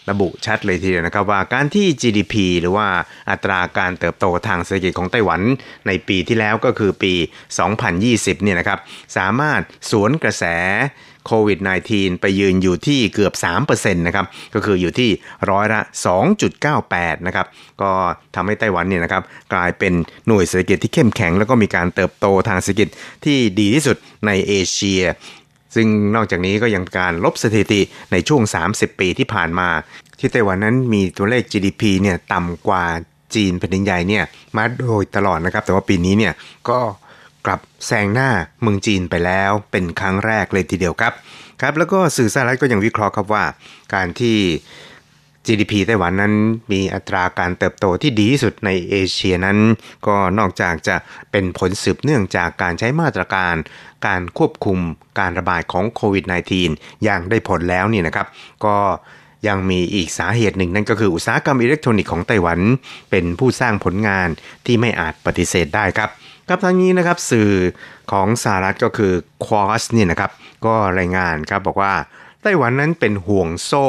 [0.09, 2.87] ระบุชัดเลยทีเดียวนะครับว่าการที่ GDP หรือว่า
[3.29, 5.41] อัตราการเติบโตทางเศรษฐกิจของไต้หวัน
[5.87, 7.13] ในปีที่แล้วก็คือปี
[7.79, 8.79] 2020 เนี่ยนะครับ
[9.17, 10.43] สามารถสวนกระแส
[11.25, 11.59] โควิด
[11.89, 13.33] -19 ไปยืนอยู่ที่เกือบ
[13.65, 15.09] 3%นะครับ ก็คืออยู่ที่
[15.49, 15.81] ร้อยละ
[16.53, 17.47] 2.98 นะครับ
[17.81, 17.91] ก็
[18.35, 19.93] ทำให้ไต้หวันเนี่ยนะครับกลายเป็น
[20.27, 22.89] หน่วยเศรษฐกิจที่เข้มแข็ง แล้วก็มีการเติบโตทางเศรษฐกิจ
[23.25, 25.01] ที่ดีที่สุดในเอเชีย
[25.75, 27.81] ซึ่งนอกจากนี้ก็ยังการลบสถิติ
[28.11, 29.69] ในช่วง 30 ปีที่ผ่านมา
[30.19, 32.83] ที่ไต้หวันนั้นมีตัวเลข GDP เนี่ยต่ำกว่า
[33.35, 34.23] จีนแผ่นดินใหญ่เนี่ย
[34.57, 36.33] มาโดยตลอดนะครับ แต่ว่าปีนี้เนี่ย
[36.69, 36.79] ก็
[37.45, 38.29] กลับแซงหน้า
[38.61, 41.13] เมืองจีนไปแล้วเป็นครั้งแรกเลยทีเดียวครับ
[41.61, 43.43] ครับแล้วก็สื่อสหรัฐก็ยังวิเคราะห์ครับว่า
[43.93, 44.37] การที่
[45.45, 46.33] GDP ไต้หวันนั้น
[46.71, 49.57] มีอัตราการเติบโตที่ดีที่สุดในเอเชียนั้น
[50.07, 50.95] ก็นอกจากจะ
[51.31, 53.55] เป็นผลสืบเนื่องจากการใช้มาตรการ
[54.07, 54.79] การควบคุม
[55.19, 56.25] การระบาดของโควิด
[56.63, 58.27] -19 อย่างได้ผลแล้วนี่นะครับ
[58.65, 58.75] ก็
[59.47, 62.59] ยังมีอีกสาเหตุหนึ่งนั่นก็คืออุตสาหกรรมอิเล็กทรอนิกส์ของไต้หวัน
[63.11, 64.27] เป็นผู้สร้างผลงาน
[64.65, 66.09] ที่ไม่อาจปฏิเสธได้ครับ
[66.49, 67.51] ครับทั้งนี้นะครับสื่อ
[68.11, 69.13] ของสหรัฐก็คือ
[69.45, 70.31] ควอสเนี่ยนะครับ
[70.65, 71.93] ก็รายงานครับบอกว่า
[72.41, 73.87] ไต้หวันนั้นเป็นห่วงโซ่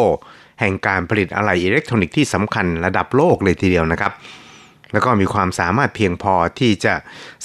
[0.61, 4.13] แห่งการผลิตอะไหล่อิเล็กทรอนิกส์ที่สำคัญระดับโลกเลยทีเดียวนะครับ
[4.93, 6.95] แล้วก็มีความสามารถเพียงพอที่จะ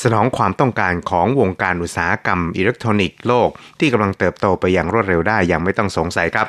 [0.01, 6.47] สนองความต้องการของวงการอุตสาหกรรมอิเล็กทรอนิกส์โลก ที่กำลังเติบโตไปอย่างรวดเร็วได้อย่างไม่ต้องสงสัยครับ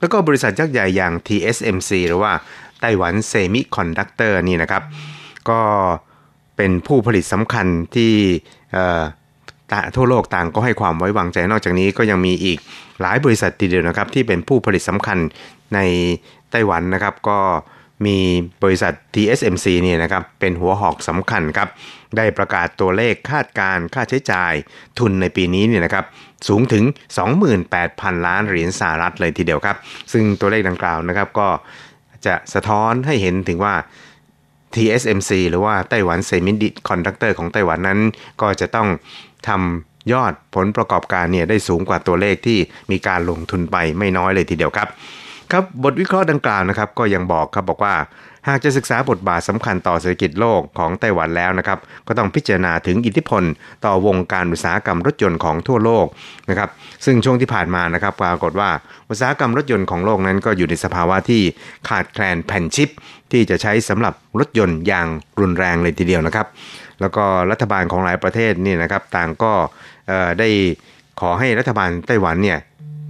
[0.00, 2.32] แล้วก็บริษัทยักษ์ใหญ่อย่าง TSMC หรือว่า
[2.80, 4.82] ไต้หวันเซมิคอนดักเตอร์นี่นะครับ
[5.48, 6.09] ก็
[6.60, 8.12] เป็นผู้ผลิตสำคัญที่
[9.96, 12.58] ทั่วโลกต่างก็ให้ความไว้วางใจ นอกจากนี้ก็ยังมีอีก
[13.00, 15.18] หลายบริษัททีเดียวนะครับ ที่เป็นผู้ผลิตสำคัญ
[15.74, 15.78] ใน
[16.50, 17.38] ไต้หวันนะครับ ก็
[18.06, 18.18] มี
[18.62, 21.68] บริษัท TSMC เนี่ยนะครับเป็นหัวหอกสำคัญครับ
[22.16, 24.52] ได้ประกาศตัวเลขคาดการณ์ค่าใช้จ่าย
[24.98, 26.04] ทุนในปีนี้เนี่ยนะครับ
[26.48, 26.84] สูงถึง
[27.60, 29.76] 28,000 ล้านเหรียญสหรัฐเลยทีเดียวครับ
[30.12, 31.48] ซึ่งตัวเลขดังกล่าวนะครับก็
[32.26, 33.74] จะสะท้อนให้เห็นถึงว่า
[34.74, 38.00] TSMC หรือว่าไต้หวันเซมิดิคอนดักเตอร์ของไต้หวันนั้น
[38.40, 38.88] ก็จะต้อง
[39.48, 42.58] ทำยอดผลประกอบการเนี่ยได้สูงกว่าตัวเลขที่
[42.90, 44.88] มีการลงทุนไปไม่น้อยเลยทีเดียวครับ
[45.52, 47.94] ครับบทวิเคราะห์ดังกล่าวนะครับ ก็ยังบอกครับบอกว่า
[48.48, 53.42] หากจะศึกษาบทบาทสำคัญต่อเศรษฐกิจโลกของไต้หวันแล้วนะครับ ก็ต้องพิจารณาถึงอิทธิพล
[53.84, 56.06] ต่อวงการอุตสาหกรรมรถยนต์ของทั่วโลก
[56.50, 56.70] นะครับ
[57.04, 58.70] ซึ่งช่วงที่ผ่านมานะครับปรากฏว่า
[59.10, 61.42] อุตสาหกรรมรถยนต์ของโลกนั้นก็อยู่ในสภาวะที่
[61.88, 62.88] ขาดแคลนแผ่นชิป
[63.32, 65.06] ที่จะใช้สำหรับรถยนต์อย่าง
[65.40, 66.46] รุนแรงเลยทีเดียวนะครับ
[67.00, 69.52] แล้วก็รัฐบาลของหลายประเทศนี่นะครับ ต่างก็
[70.38, 70.48] ได้
[71.20, 72.58] ขอให้รัฐบาลไต้หวันเนี่ย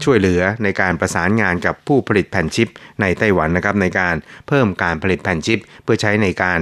[0.05, 2.69] ช่วยเหลือในการประสานงานกับผู้ผลิตแผ่นชิป
[3.01, 4.15] ในไต้หวันนะครับในการ
[4.49, 6.59] เพิ่มการผลิตแผ่นชิป เพื่อใช้ในการ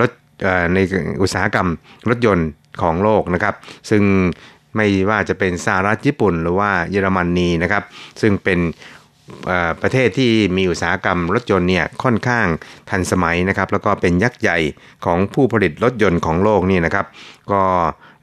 [0.00, 0.10] ลด
[0.74, 0.78] ใน
[1.22, 1.68] อุตสาหกรรม
[2.08, 2.48] รถยนต์
[2.82, 3.54] ของโลกนะครับ
[3.90, 4.02] ซึ่ง
[4.76, 7.82] ไม่ว่าจะเป็นสหรัฐญี่ปุ่น หรือว่าเยอรมนนีนะครับ
[8.20, 8.60] ซึ่งเป็น
[9.82, 12.46] ประเทศที่มีอุตสาหกรรมรถยนต์เนี่ยค่อนข้าง
[12.90, 14.58] ทันสมัยนะครับ แล้วก็เป็นยักษ์ใหญ่
[15.04, 17.06] ของผู้ผลิตรถยนต์ของโลกนี่นะครับ
[17.52, 17.62] ก็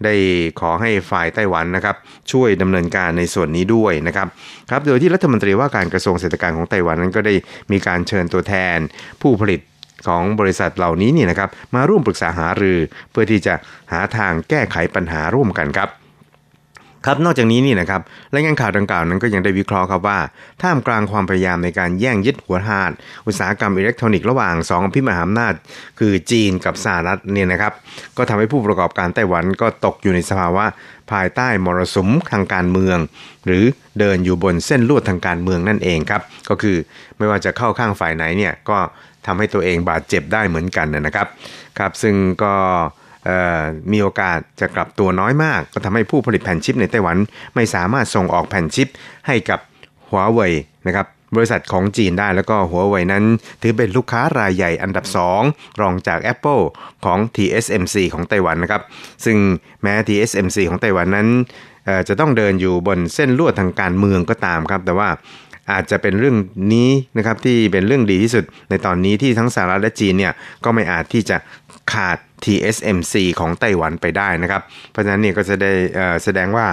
[0.04, 0.14] ได้
[0.60, 1.96] ขอให้ฝ่ายไต้หวันนะครับ
[2.32, 4.28] ช่วยดำเนินการในส่วนนี้ด้วยนะครับ
[4.70, 7.34] ครับโดยที่รัฐมนตรีว่าการกระทรวงเศรษฐกิจของไต้หวันนั้นก็ได้
[7.72, 8.78] มีการเชิญตัวแทน
[9.22, 9.62] ผู้ผลิต
[10.08, 12.80] ของบริษัทเหล่านี้นี่นะครับมาร่วมปรึกษาหารือ
[13.12, 13.54] เพื่อที่จะ
[13.92, 15.90] หาทางแก้ไขปัญหาร่วมกันครับ
[17.10, 18.02] ครับนอกจากนี้นี่นะครับ
[18.34, 20.20] รายงานข่าวดังกล่าวนั้นก็ยังได้วิเคราะห์ครับว่า
[20.62, 22.92] ท่ามกลางความพยายามในการแย่งยึดหัวหาด
[23.28, 25.54] อุตสาหกรรมอิเล็กทรอนิกส์ระหว่าง2พิมหาอำนาจ
[26.00, 27.74] คือจีนกับสหรัฐเนี่ยนะครับ
[28.18, 30.66] ก็ทำให้ผู้ประกอบการไต้หวันก็ตกอยู่ในสภาวะ
[31.12, 32.98] ภายใต้มรสุมทางการเมือง
[33.46, 33.64] หรือ
[34.00, 36.78] เดินอยู่บนเส้นลวดทางการเมืองนั่นเองครับก็คือ
[37.18, 38.78] ไม่ว่าจะเข้าข้างฝ่ายไหนเนี่ยก็
[39.26, 41.28] ทำให้ตัวเองบาดเจ็บได้เหมือนกันนะครับ
[41.78, 42.54] ครับ ซึ่งก็
[43.92, 47.18] มีโอกาสจะกลับตัวน้อยมาก ก็ทำให้ผู้ผลิตแผ่นชิปในไต้หวัน
[47.56, 48.88] ไม่สามารถส่งออกแผ่นชิป
[49.28, 49.60] ให้กับ
[50.10, 50.54] หัวเว่ย
[50.88, 53.24] นะครับบริษัทของจีนได้แล้วก็หัวเว่ยนั้น
[53.62, 55.06] ถือเป็นลูกค้ารายใหญ่อันดับ
[55.44, 56.64] 2 รองจาก Apple
[57.06, 58.82] ของ TSMC ของไต้หวันนะครับ
[59.26, 59.38] ซึ่ง
[59.82, 61.28] แม้ TSMC ของไต้หวันนั้น
[62.08, 65.10] จะต้องเดินอยู่บนเส้นลวดทางการเมืองก็ตามครับ แต่ว่า
[65.72, 66.38] อาจจะเป็นเรื่อง
[66.74, 71.38] นี้นะครับที่เป็นเรื่องดีที่สุดในตอนนี้ที่ทั้งสหรัฐและจีนเนี่ยก็ไม่อาจที่จะ
[71.94, 75.72] ขาด TSMC ของไต้หวันไปได้นะครับ เพราะฉะนั้นเนี่ยก็จะได้
[76.24, 76.68] แสดงว่า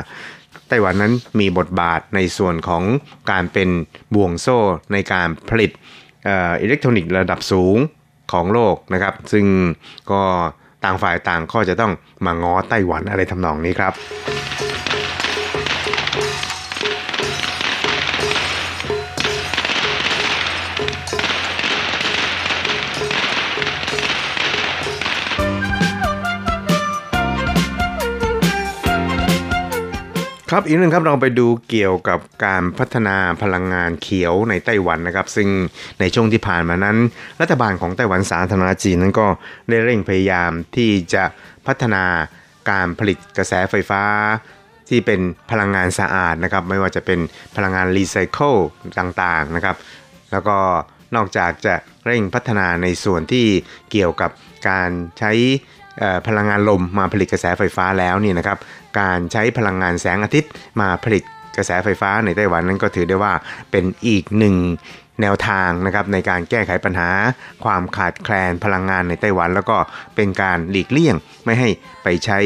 [0.69, 2.83] ไต้หวันนั้นมีบทบาทในส่วนของ
[3.31, 3.69] การเป็น
[4.15, 4.59] บ่วงโซ่
[4.93, 5.71] ในการผลิต
[6.63, 7.77] อิเล็กทรอนิกส์ระดับสูง
[8.33, 9.47] ของโลกนะครับ ซึ่ง
[10.11, 10.23] ก็
[10.85, 11.93] ต่างฝ่ายต่างก็จะต้อง
[12.27, 13.95] มาง้อไต้หวันอะไรทำนองนี้ครับ
[30.57, 35.49] ครับอีกหนึ่งครับเราไปดูเกี่ยวกับการพัฒนาพลังงานเขียวในไต้หวันนะครับ ซึ่ง
[36.01, 36.97] ในช่วงที่ผ่านมานั้น
[37.41, 39.27] รัฐบาลของไต้หวันสาธารณจีนนั้นก็
[39.69, 41.25] ได้เร่งพยายามที่จะ
[41.67, 42.05] พัฒนา
[42.71, 44.03] การผลิตกระแสไฟฟ้า
[44.89, 47.19] ที่เป็นพลังงานสะอาดนะครับ ไม่ว่าจะเป็น
[47.57, 48.55] พลังงานรีไซเคิล
[48.99, 49.77] ต่างๆนะครับ
[50.33, 50.59] แล้วก็
[51.17, 51.75] นอกจากจะ
[52.07, 53.47] เร่งพัฒนาในส่วนที่
[53.91, 54.31] เกี่ยวกับ
[54.69, 55.33] การใช้
[56.27, 58.59] พลังงานลมมาผลิตกระแสไฟฟ้าแล้วนี่นะครับ
[59.01, 61.23] การใช้พลังงานแสงอาทิตย์มาผลิต
[61.57, 63.33] กระแสไฟฟ้าในไต้หวันนั้นก็ถือได้ว่า
[63.71, 64.57] เป็นอีกหนึ่ง
[65.23, 67.11] แนวทางนะครับในการแก้ไขปัญหา
[67.65, 69.77] ความขาดแคลนพลังงานในไต้หวัน แล้วก็
[70.17, 71.69] เป็นการหลีกเลี่ยง ไม่ให้
[72.03, 72.39] ไปใช้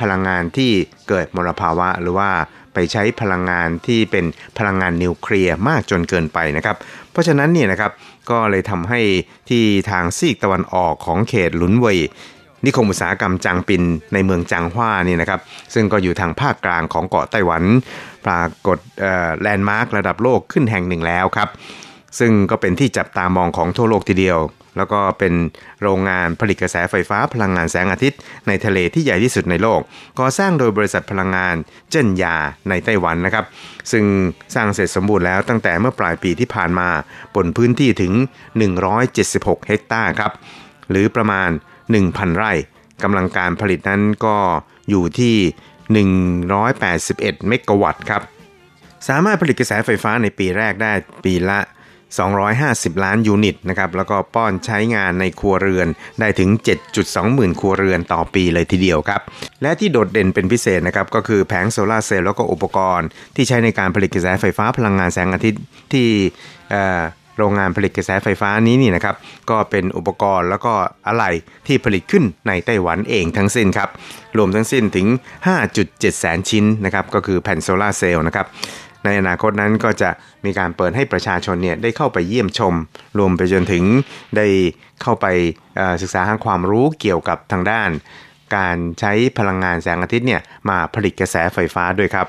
[0.00, 0.72] พลังงานที่
[1.08, 2.30] เกิดมลภาวะ หรือว่า
[2.74, 4.24] ไปใช้พลังงานที่เป็น
[4.58, 6.76] พลังงานนิวเคลียร์มากจนเกินไปนะครับ
[7.12, 7.92] เพราะฉะนั้นเนี่ยนะครับ
[8.30, 9.00] ก็เลยทำให้
[9.48, 11.98] ที่ทางซีกตะวันออกของเขตหลุนเวย
[12.64, 13.82] นิคมอุตสาหกรรมจางปิน
[14.14, 15.40] ในเมืองจางฮวานี่นะครับ
[15.74, 17.62] ซึ่งก็อยู่ทางภาคกลางของเกาะไต้หวัน
[18.26, 18.78] ปรากฏ
[19.40, 21.48] แลนด์มาร์คระดับโลกขึ้นแห่งหนึ่งแล้วครับ
[22.18, 24.40] ซึ่งก็เป็นที่จับตามองของทั่วโลกทีเดียว
[24.76, 25.34] แล้วก็เป็น
[25.82, 28.18] โรงงานผลิตกระแสไฟฟ้าพลังงานแสงอาทิตย์
[28.48, 29.80] ในทะเลที่ใหญ่ที่สุดในโลก
[30.18, 31.54] ก่อสร้างโดยบริษัทพลังงาน
[31.90, 32.36] เจิ้นยา
[32.68, 33.44] ในไต้หวันนะครับ
[33.92, 34.04] ซึ่ง
[34.54, 36.88] สร้างเสร็จสมบูรณ์แล้วตั้งแต่เมื่อปลายปีที่ผ่านมา
[37.34, 38.12] บนพื้นที่ถึง
[38.90, 40.32] 176 เฮกตาร์ครับ
[40.90, 41.50] หรือประมาณ
[41.98, 42.52] 1,000 ไร่
[43.02, 44.36] กำลังการผลิตนั้นก็
[44.90, 45.36] อยู่ที่
[46.56, 48.22] 181 เมกะวัตต์ครับ
[49.08, 50.92] สามารถผลิตกระแสไฟฟ้าในปีแรกได้
[51.24, 51.58] ปีละ
[52.30, 55.88] 250 ล้านยูนิตนะครับแล้วก็ป้อนใช้งานในครัวเรือน
[56.20, 56.50] ได้ถึง
[56.92, 59.20] 7.2 หมื่นครัวเรือนต่อปีเลยทีเดียวครับ
[59.62, 66.08] และที่โดดเด่นเป็นพิเศษนะครับก็คือแผงโซลาเซลล์แล้วก็อุปกรณ์ที่ใช้ในการผลิตกระแสไฟฟ้าพลังงานแสงอาทิตย์ที่
[67.40, 69.16] โรงงานผลิตกระแสไฟฟ้านี้นี่นะครับ
[69.50, 70.72] ก็เป็นอุปกรณ์แล้วก็
[71.06, 71.30] อะไหล่
[71.66, 73.88] ที่ผลิตขึ้นในไต้หวันเองทั้งสิ้นครับ
[74.38, 75.06] รวมทั้งสิ้นถึง
[75.62, 78.46] 5.7 แสนชิ้นนะครับก็คือแผ่นโซลาเซลล์นะครับ
[79.04, 80.10] ในอนาคตนั้นก็จะ
[80.44, 82.74] มีการเปิดให้ประชาชนเนี่ยได้เข้าไปเยี่ยมชม
[83.18, 83.84] รวมไปจนถึง
[84.36, 84.46] ได้
[85.02, 85.26] เข้าไป
[86.02, 87.90] ศึกษาหาความรู้เกี่ยวกับทางด้าน
[88.56, 92.26] การใช้พลังงานแสงอาทิตย์เนี่ยมาผลิตกระแสไฟฟ้าด้วยครับ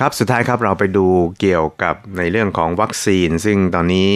[0.00, 1.06] ครับสุดท้ายครับเราไปดู
[1.40, 4.10] เกี่ยวกับในเรื่องของวัคซีน ซึ่งตอนนี้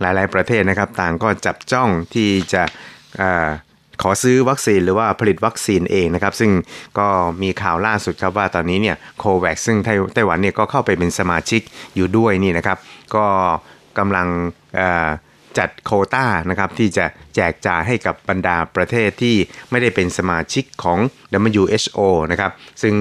[0.00, 2.62] หลาย ๆ ประเทศนะครับ ต่างก็จับจ้องที่จะ
[3.20, 3.22] อ
[4.02, 6.50] ขอซื้อวัคซีนหรือว่าผลิตวัคซีนเองนะครับ ซึ่ง
[6.98, 7.08] ก็
[7.42, 9.78] มีข่าวล่าสุดครับว่าตอนนี้เนี่ยโควัคซึ่ง
[10.14, 11.60] ไต้หวันเนี่ยก็เข้าไปเป็นสมาชิก
[11.94, 12.78] อยู่ด้วยนี่นะครับ
[13.14, 13.26] ก็
[13.98, 14.26] กำลัง
[15.58, 19.36] จัดโคต้านะครับที่จะแจกจ่ายให้กับบรรดาประเทศที่
[19.70, 20.98] ไม่ได้เป็นสมาชิกของ
[21.54, 22.94] WHO นะครับ ซึ่ง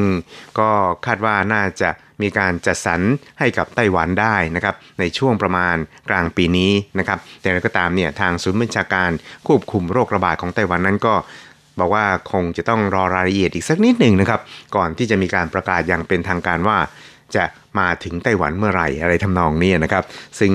[0.59, 0.69] ก็
[1.05, 1.89] คาดว่าน่าจะ
[2.23, 3.01] มีการจัดสรร
[3.39, 5.75] ให้กับไต้หวันได้นะครับในช่วงประมาณ
[6.09, 9.11] กลางปีนี้นะครับแต่ก็ตามเนี่ยทางศูนย์บัญชาการ
[9.47, 11.13] ควบคุมโรคระบาดของไต้หวันนั้นก็
[11.79, 14.41] บอกว่าคงจะต้องรอรายละเอียดอีกสักนิดหนึ่งนะครับ
[14.75, 16.77] ก่อนที่จะมีการประกาศอย่างเป็นทางการว่า
[17.35, 17.45] จะ
[17.79, 20.03] มาถึงไต้หวันเมื่อไหร่อะไรทำนองนี้นะครับ
[20.39, 20.53] ซึ่ง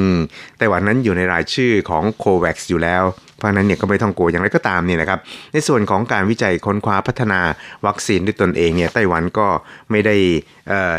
[0.59, 3.03] ไต้หวันนั้นอยู่ในรายชื่อของโควัคอยู่แล้ว
[3.39, 5.21] เพราะนั้นเนี่ยก็ไม่ต้องกลัวอย่างไรก็ตามเนี่ยนะครับ
[5.53, 7.41] ในส่วนของการวิจัยค้นคว้าพัฒนา
[7.87, 9.47] วัคซีนด้วยตนเองเนี่ยไต้หวันก็
[9.91, 10.17] ไม่ได้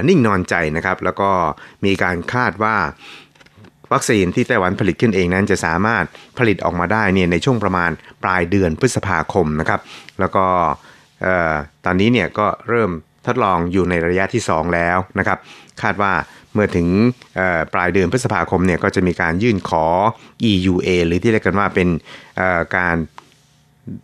[0.07, 1.29] นิ่งนอนใจนะครับ แล้วก็
[1.85, 2.75] มีการคาดว่า
[3.93, 6.03] วัคซีนที่ไต้หวันผลิตขึ้นเองนั้นจะสามารถ
[6.37, 7.91] ผลิตออกมาได้เนี่ยในช่วงประมาณ
[8.23, 9.79] ปลายเดือนพฤษภาคมนะครับ
[10.19, 10.45] แล้วก็
[11.85, 12.91] ตอนนี้เนี่ยก็เริ่ม
[13.27, 15.37] ทดลองอยู่ในระยะที่ 2 แล้วนะครับ
[15.81, 16.13] คาดว่า
[16.53, 16.87] เมื่อถึง
[17.73, 19.85] ปลายเดือนพฤษภาคมเนี่ยก็จะมีการยื่นขอ
[20.51, 21.87] EUA หรือที่เรียกกันว่าเป็น
[22.77, 22.95] การ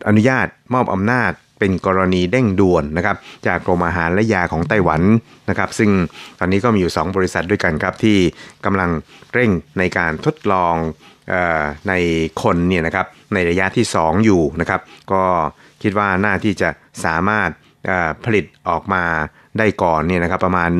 [0.08, 5.02] อนุญาตมอบอำนาจเป็นกรณีเด้งด่วนนะครับจากกรมอาหารและยาของไต้หวัน
[5.50, 5.90] นะครับ ซึ่ง
[6.38, 8.18] ตอนนี้ก็มีอยู่ 2 บริษัทด้วยกันครับที่
[8.64, 8.90] กำลัง
[9.32, 10.74] เร่งในการทดลอง
[11.88, 11.92] ใน
[12.42, 14.80] คนเนี่ยนะครับในระยะที่ 2 อยู่นะครับ
[15.12, 15.22] ก็
[15.82, 16.68] คิดว่าน่าที่จะ
[17.04, 17.50] สามารถ
[18.24, 19.04] ผลิตออกมา
[19.58, 20.70] ได้ก่อนเนี่ยนะครับประมาณ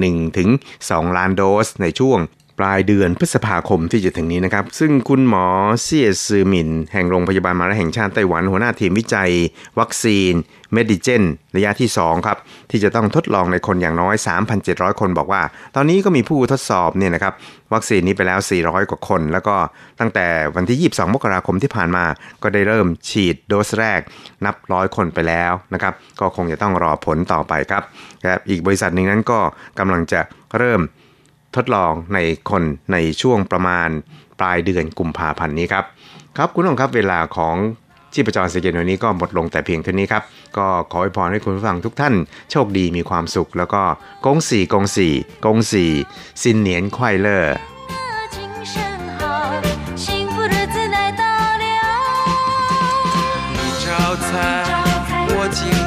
[0.52, 2.18] 1-2 ล้านโดสในช่วง
[2.58, 5.46] ปลายเดือนพฤษภาคมที่จะถึงนี้นะครับ ซึ่งคุณหมอ
[5.82, 9.30] เซียซือหมิน แห่งโรงพยาบาลมาลาแห่งชาติไต้หวัน หัวหน้าทีมวิจัย
[9.78, 10.32] วัคซีน
[10.74, 11.22] เมดิเจน
[11.56, 12.38] ระยะที่ 2 ครับ
[12.70, 14.14] ที่จะต้องทดลองในคนอย่างน้อย
[14.58, 15.42] 3,700 คนบอกว่า
[15.76, 17.34] ตอนนี้ก็มีผู้ทดสอบเนี่ยนะครับ
[17.74, 19.56] วัคซีนนี้ไปแล้ว 400 กว่าคน แล้วก็
[20.00, 22.04] ตั้งแต่วันที่ 22 มกราคมที่ผ่านมา
[22.42, 24.00] ก็ได้เริ่มฉีดโดสแรก
[24.44, 27.82] นับร้อยคนไปแล้วนะครับก็คงจะต้องรอผลต่อไปครับ
[28.48, 29.38] อีกบริษัทหนึ่งนั้นก็
[29.78, 30.20] กำลังจะ
[30.58, 30.80] เริ่ม
[31.56, 32.18] ทดลองใน
[32.50, 33.88] คนในช่วงประมาณ
[34.40, 35.84] ปลายเดือนกุมภาพันธ์นี้ครับ
[36.36, 37.56] ครับคุณผู้ชมครับเวลาของ
[38.12, 40.22] ชีพจรสเกตวันนี้ก็หมดลงแต่เพียงเท่านี้ครับ
[40.56, 42.14] ก็ขออวยพรให้คุณผู้ฟังทุกท่าน
[42.50, 43.82] โชคดีมีความสุข แล้วก็
[44.24, 45.12] กงสี่กงสี่
[45.44, 45.90] กงสี่
[46.42, 47.56] สินเนียนไข่เลอร์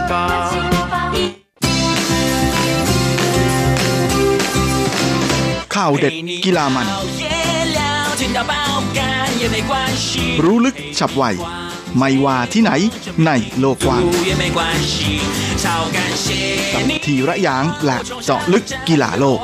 [0.09, 0.48] 我。
[5.79, 6.13] ข่าวเด็ด
[6.45, 6.87] กีฬามัน
[10.45, 11.23] รู้ลึกฉับไว
[11.97, 12.71] ไม่ว่าที่ไหน
[13.25, 14.03] ในโลกกว้าง
[16.73, 19.39] กับทีระยางและเจาะลึกกีฬาโลก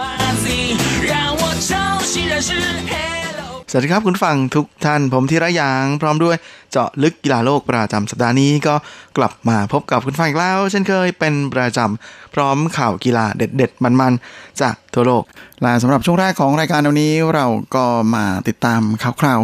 [3.70, 6.38] สวัสดีครับคุณฟังทุกท่านผมธีระยาง พร้อมด้วย
[6.72, 8.76] เจาะลึกกีฬาโลกประจำสัปดาห์นี้ก็
[9.18, 15.24] กลับมาพบกับคุณฟังอีกแล้ว เช่นเคยเป็นประจพร้อมข่าวกีฬาเด็ด ๆ มันๆ จากทั่วโลก
[15.62, 19.40] และสำหรับช่วงแรกของรายการวันนี้เราก็มาติดตามข่าวคราว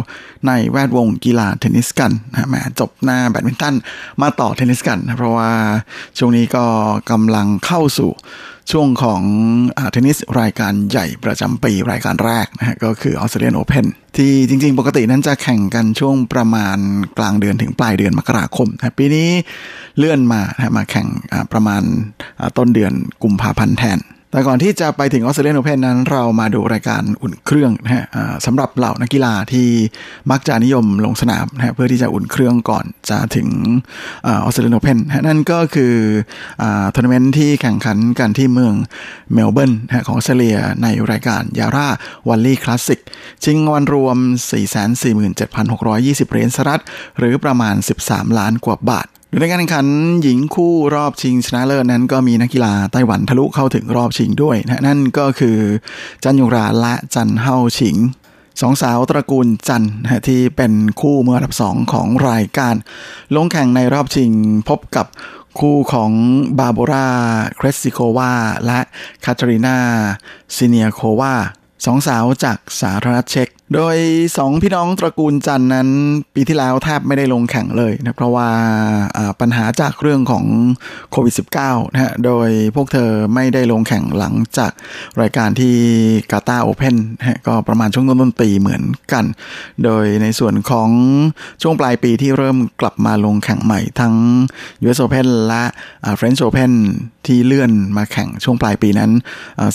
[0.46, 3.74] ในแวดวงกีฬาเทนนิสกันนะแหมจบจากแบดมินตัน
[4.22, 5.50] มาต่อเทนนิสกันนะเพราะว่า
[6.18, 6.64] ช่วงนี้ก็
[7.10, 8.10] กำลังเข้าสู่
[8.70, 9.22] ช่วงของ
[9.90, 16.78] เทนนิสรายการใหญ่ประจำปีรายการแรกนะฮะก็คือออสเตรเลียนโอเพนที่จริง ๆ ปกตินั้นจะแข่งกันช่วงประมาณ
[17.18, 19.28] กลางเดือนถึงปลายเดือนมกราคมนะปีนี้
[19.98, 21.08] เลื่อนมานะมาแข่ง
[21.52, 21.82] ประมาณ
[22.58, 23.98] ต้นเดือนกุมภาพันธ์แทน
[24.32, 28.04] แต่ก่อนที่จะไปถึงออสเตรเลียนโอเพนนั้น เรามาดูรายการอุ่นเครื่องนะฮะ
[28.46, 29.68] สำหรับเหล่านักกีฬาที่
[30.30, 33.48] มักจะนิยมลงสนามนะเพื่อที่จะอุ่นเครื่องก่อนจะถึง
[34.26, 35.94] ออสเตรเลียนโอเพนนั่นก็คือ
[36.94, 38.74] ทัวร์นาเมนต์ที่แข่งขันกันที่เมือง
[39.32, 39.72] เมลเบิร์น
[40.06, 43.00] ของออสเตรเลียในรายการ Yarra Valley Classic
[43.44, 44.16] ชิงเงินรางวัลรวม
[45.44, 46.82] 447,620เหรียญสหรัฐ
[47.18, 47.74] หรือประมาณ
[48.06, 49.86] 13 ล้านกว่าบาท โดยในการแข่งขัน
[50.22, 55.58] หญิงคู่รอบชิงชนะเลิศนั้นก็มีนักกีฬาไต้หวันทะลุเข้าถึงรอบชิงด้วยนะนั่นก็คือ
[56.24, 57.96] จันยงราและจันเฮาชิง
[58.60, 62.74] สองสาวตระกูลจันนะที่เป็นคู่มืออันดับสองของรายการ
[63.34, 64.30] ลงแข่งในรอบชิง
[64.68, 65.06] พบกับ
[65.58, 66.10] คู่ของ
[66.58, 67.10] บาโบรา
[67.56, 68.32] เครสซิโควา
[68.66, 68.80] และ
[69.24, 69.78] คาทรินา
[70.56, 71.34] ซิเนียโควา
[71.84, 73.96] สองสาวจากสาธารณรัฐเช็ก โดย
[74.36, 75.88] สองพี่น้องตระกูลจันนั้น
[76.34, 78.48] ปีที่แล้วแทบไม่ได้ลงแข่งเลยนะเพราะว่า
[79.40, 80.44] ปัญหาจากเรื่องของ
[81.10, 84.72] โควิด -19 นะฮะโดยพวกเธอไม่ได้ลงแข่งหลังจาก
[85.20, 85.74] รายการที่
[86.30, 86.96] กาตาโอเพน
[87.46, 88.82] ก็ประมาณช่วงต้นต้นปีเหมือน
[89.12, 89.24] กัน
[89.84, 90.88] โดยในส่วนของ
[91.62, 94.14] ช่วงปลายปีที่เริ่มกลับมาลงแข่งใหม่ทั้ง
[94.82, 95.64] US Open และ
[96.18, 96.72] French Open
[97.26, 99.10] ที่เลื่อนมาแข่งช่วงปลายปีนั้น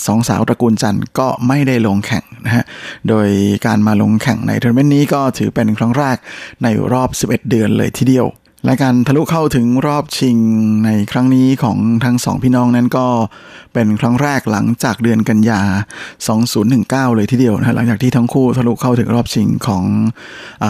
[0.06, 2.64] สองสาวตระกูลจันก็ไม่ได้ลงแข่งนะฮะ
[3.08, 3.28] โดย
[3.66, 6.16] การมาลงแข่งในทัวร์นาเมนต์นี้ก็ถือเป็นครั้งแรก
[6.62, 8.26] ในรอบ 11 เดือนเลยทีเดียว
[8.64, 10.36] และการทะลุเข้าถึงรอบชิง
[10.84, 13.06] ในครั้งนี้ของทั้งสองพี่น้องนั้นก็
[13.72, 15.60] เป็นครั้งแรกหลังจากเดือนกันยา
[16.38, 19.84] 2019 เลยทีเดียวนะหลังจากที่ทั้งคู่ทะลุเข้าถึงรอบชิงของ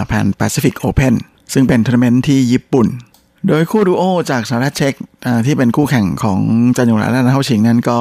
[0.07, 1.15] Pan Pacific Open
[1.53, 2.87] ซึ่งเป็นทัวร์นาเมนต์ที่ญี่ปุ่น
[3.49, 4.95] โดยคู่ดูโอจากสหรัฐเช็ก
[5.47, 6.41] ที่เป็นคู่แข่งของ
[6.77, 7.99] จันยงหราน และจันเฮ่าชิงนั้นก็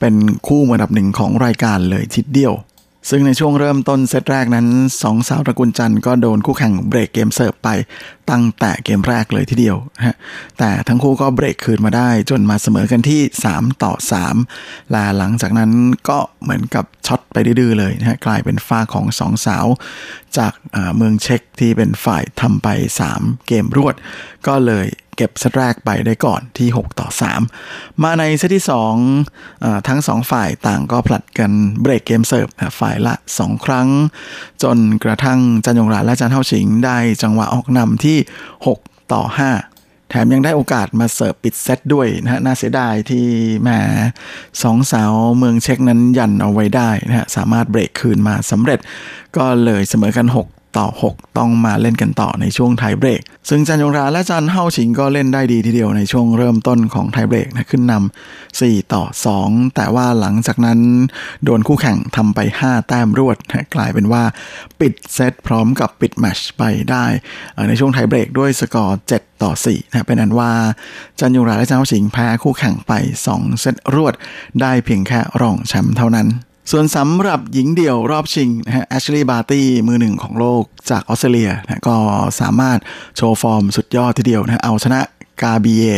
[0.00, 0.14] เป็น
[0.46, 2.54] คู่มืออันดับหนึ่งของรายการเลยทีเดียว
[3.10, 4.66] ซึ่งในช่วงเริ่มต้นเซตแรกนั้น
[5.02, 7.68] สองสาวตระกูลจันก็โดนคู่แข่งเบรกเกมเสิร์ฟไป
[8.30, 10.16] ตั้งแต่เกมแรกเลยทีเดียวฮะ
[10.58, 13.20] แต่ทั้งคู่ก็เบรกคืนมาได้จนมาเสมอกันที่
[13.52, 13.92] 3 ต่อ
[14.42, 15.70] 3 และหลังจากนั้น
[16.08, 19.66] ก็เหมือนกับช็อตไปดื้อ ๆ เลยนะฮะกลายเป็นฝ่ายของสองสาว
[20.38, 20.52] จาก
[20.96, 22.68] เมืองเช็กที่เป็นฝ่ายทำไป
[23.08, 23.94] 3 เกมรวด
[24.46, 24.86] ก็เลย
[25.16, 27.08] เก็บเซตแรกไปได้ก่อนที่ 6 ต่อ
[27.56, 28.64] 3 มาในเซตที่
[29.24, 32.48] 2ทั้ง 2 ฝ่ายต่างก็ผลัดกันเบรกเกมเสิร์ฟ
[32.78, 33.88] ฝ่ายละ 2 ครั้ง
[34.62, 38.18] จนกระทั่งจันยงราและจันเท่าชิงได้จังหวะออกนำที่
[38.66, 43.26] 6 ต่อ 5แถมยังได้โอกาสมาเสิร์ฟปิดเซตด้วยนะฮะน่าเสียดายที่
[43.62, 43.68] แหม
[44.62, 48.78] สองสาวเมืองเช็กนั้นยันเอาไว้ได้นะฮะสามารถเบรกคืนมาสำเร็จ
[49.36, 59.04] ก็เลยเสมอกัน 6 ต่อ 6 ต้องมาเล่นกันต่อในช่วงไทเบรก ซึ่งจันยงราและจันเฮาชิงก็เล่นได้ดีทีเดียวในช่วงเริ่มต้นของไทเบรกนะขึ้นนำ4 ต่อ
[59.40, 60.78] 2 แต่ว่าหลังจากนั้น
[61.44, 64.22] โดนคู่แข่งทำไป 5 แต้มรวดนะกลายเป็นว่า
[64.80, 67.04] ปิดเซตพร้อมกับปิดแมชไปได้
[67.68, 70.52] ในช่วงไทเบรกด้วยสกอร์7ต่อ4นะเป็นนั้นว่า
[71.20, 72.92] จันยงหรานและจันเฮ่าชิงแพ้คู่แข่งไป
[73.28, 74.14] 2 เซตรวด
[74.60, 76.28] ได้เพียงแค่รองแชมป์เท่านั้น
[76.70, 81.96] ส่วนสำหรับหญิงเดี่ยวรอบชิงนะฮะแอชลีย์บาร์ตี้มือหนึ่งของโลกจากออสเตรเลียนะก็
[82.40, 82.78] สามารถ
[83.16, 85.00] โชว์ฟอร์มสุดยอดทีเดียวนะเอาชนะ
[85.42, 85.88] การ์บีเญ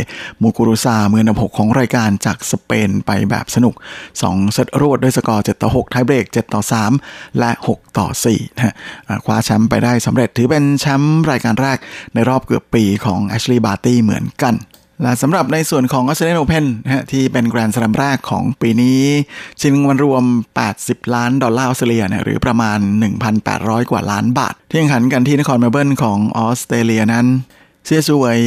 [0.42, 3.74] มูกูรูซามืออันดับ6ของรายการจากสเปนไปแบบสนุก
[4.14, 6.62] 2 เซตรวดด้วยสกอร์ 7 ต่อ 6 tiebreak 7 ต่อ
[7.00, 8.74] 3 และ 6 ต่อ4นะฮะ
[9.24, 11.78] คว้าแชมป์ไปได้สำเร็จถือเป็นแชมป์รายการแรก
[12.14, 14.54] ในรอบเกือบปีของแอชลีย์บาร์ตี้เหมือนกัน
[15.02, 16.64] และสำหรับในส่วนของออสเตรเลียนโอเพน
[17.12, 19.00] ที่เป็นแกรนด์สลัมแรกของปีนี้
[19.60, 20.24] ชิงเงินรางวัลรวม
[20.68, 22.78] 80 ล้านดอลลาร์ออสเตรเลียหรือประมาณ
[23.34, 27.26] 1,800 กว่าล้านบาท ที่แข่งขันกันที่นครเมลเบิร์นของออสเตรเลียนั้น
[27.86, 28.38] เซี่ยสูเวย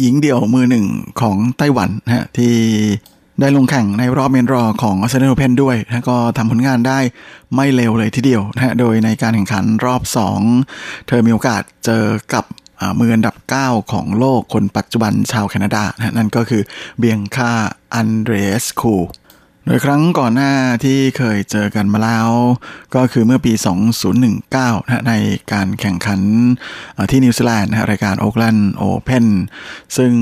[0.00, 0.86] หญิงเดี่ยวมือหนึ่ง
[1.20, 2.54] ของไต้หวันนะที่
[3.40, 6.98] ได้ลงแข่งในรอบ main draw ของออสเตรเลียนโอเพนด้วยนะก็ทำผลงานได้
[7.54, 10.02] ไม่เลวเลยทีเดียวนะโดยในการแข่งขันรอบ
[10.54, 12.04] 2 เธอมีโอกาสเจอ
[12.34, 12.44] กับ
[12.98, 16.62] มืออันดับ 9 ของโลกคนปัจจุบันชาวแคนาดานะนั่นก็คือ
[16.98, 17.52] เบียงคา
[17.94, 18.94] อันเดรสคู
[19.64, 20.52] โดยครั้งก่อนหน้า
[20.84, 22.28] ที่เคยเจอกันมาแล้ว
[22.94, 23.52] ก็คือเมื่อปี
[24.20, 25.14] 2019นะใน
[25.52, 26.20] การแข่งขัน
[27.10, 29.26] ที่นิวซีแลนด์นะรายการ Auckland Open
[29.96, 30.12] ซึ่ง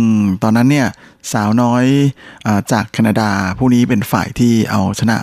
[0.42, 0.88] ตอนนั้นเนี่ย
[1.32, 5.16] สาวน้อยจากแคนาดา ผู้นี้เป็นฝ่ายที่เอาชนะ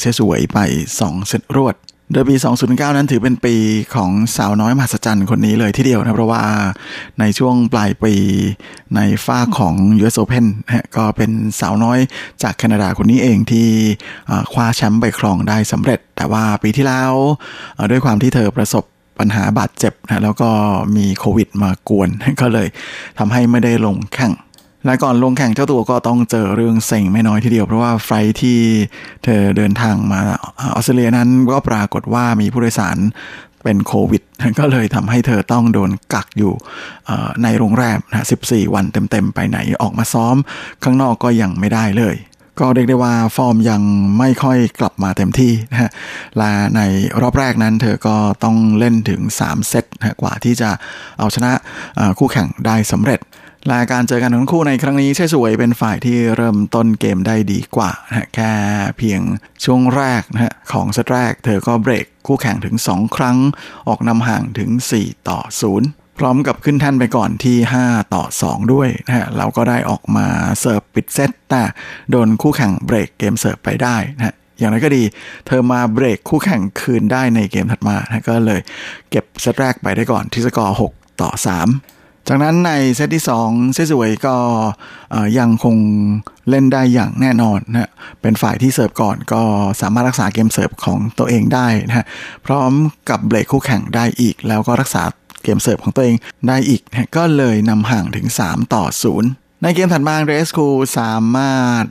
[0.00, 0.58] เชสวยไป
[0.94, 1.76] 2 เซตรวด
[2.12, 2.36] โดยปี
[2.66, 3.54] 2009 นั้นถือเป็นปี
[3.94, 6.44] ของสาวน้อยมหัศจรรย์คนนี้เลยทีเดียวนะเพราะว่า
[7.20, 8.14] ในช่วงปลายปี
[8.96, 10.46] ในฝ้าของ US Open
[10.96, 11.30] ก็เป็น
[11.60, 11.98] สาวน้อย
[12.42, 13.68] จากแคนาดาคนนี้เองที่
[14.52, 17.12] คว้าแชมป์ไปครองได้สำเร็จ แต่ว่าปีที่แล้ว
[17.90, 18.84] ด้วยความที่เธอประสบ
[19.18, 20.50] ปัญหาบาดเจ็บนะแล้วก็
[20.96, 22.08] มีโควิดมากวน
[22.40, 22.68] ก็เลย
[23.18, 24.32] ทำให้ไม่ได้ลงแข่ง
[24.84, 28.10] และก่อนลงแข่งเจ้าตัวก็ต้องเจอเรื่องเซ็งไม่น้อยทีเดียว เพราะว่าไฟ
[28.40, 28.58] ที่
[29.24, 30.20] เธอเดินทางมา
[30.74, 32.98] ออสเตรเลียนั้นก็ปรากฏว่ามีผู้โดยสาร
[33.64, 34.22] เป็นโควิด
[34.58, 36.52] ก็เลยทำให้เธอต้องโดนกักอยู่
[37.42, 40.36] ในโรงแรมนะ14 วันเต็มๆ ไปไหนออกมาซ้อม
[40.82, 42.16] ข้างนอกก็ยังไม่ได้เลย
[42.60, 43.82] ก็เรียกได้ว่าฟอร์มยัง
[44.18, 45.90] ไม่ค่อยกลับมาเต็มที่นะฮะ
[46.38, 46.80] และใน
[47.20, 50.70] รอบแรกนั้น เธอก็ต้องเล่นถึง 3 เซตนะกว่าที่จะ
[51.18, 51.52] เอาชนะ
[52.18, 53.20] คู่แข่งได้สำเร็จ
[53.66, 58.52] และการเจอกันของคู่ในครั้งนี้ใช่สวยเป็นฝ่ายที่เริ่มต้นเกมได้ดีกว่านะแค่
[58.98, 59.20] เพียง
[59.64, 63.38] ช่วงแรกนะของเซตแรก เธอก็เบรกคู่แข่งถึง 2 ครั้ง
[63.88, 65.38] ออกนำห่างถึง 4 ต่อ
[65.80, 67.56] 0 พร้อมกับขึ้นแท่นไปก่อนที่
[67.86, 70.26] 5 ต่อ 2 ด้วยนะฮะเราก็ได้ออกมา
[70.60, 71.62] เสิร์ฟปิดเซตแต่
[72.10, 75.02] โดนคู่แข่งเบรกเกมเสิร์ฟไปได้นะอย่างไรก็ดี
[75.46, 78.60] เธอมาเบรกคู่แข่งคืนได้ในเกมถัดมานะก็เลย
[79.10, 81.97] เก็บเซตแรกไปได้ก่อนที่สกอร์ 6 ต่อ 3
[82.30, 84.36] จากนั้นในเซตที่2เซี่ยสูเวยก็
[85.38, 85.76] ยังคง
[86.48, 89.42] เล่นได้อย่างแน่นอนนะเป็นฝ่ายที่เสิร์ฟก่อนก็
[89.80, 92.06] สามารถรักษาเกมเสิร์ฟของตัวเองได้นะ
[92.46, 92.72] พร้อม
[93.10, 95.02] กับเบรกคู่แข่งได้อีก แล้วก็รักษา
[95.44, 96.16] เกมเสิร์ฟของตัวเอง
[96.48, 98.84] ได้อีกนะก็เลยนำห่างถึง 3 ต่อ
[99.24, 100.68] 0 ในเกมถัดมาอันเดรสคู
[100.98, 101.84] สามารถ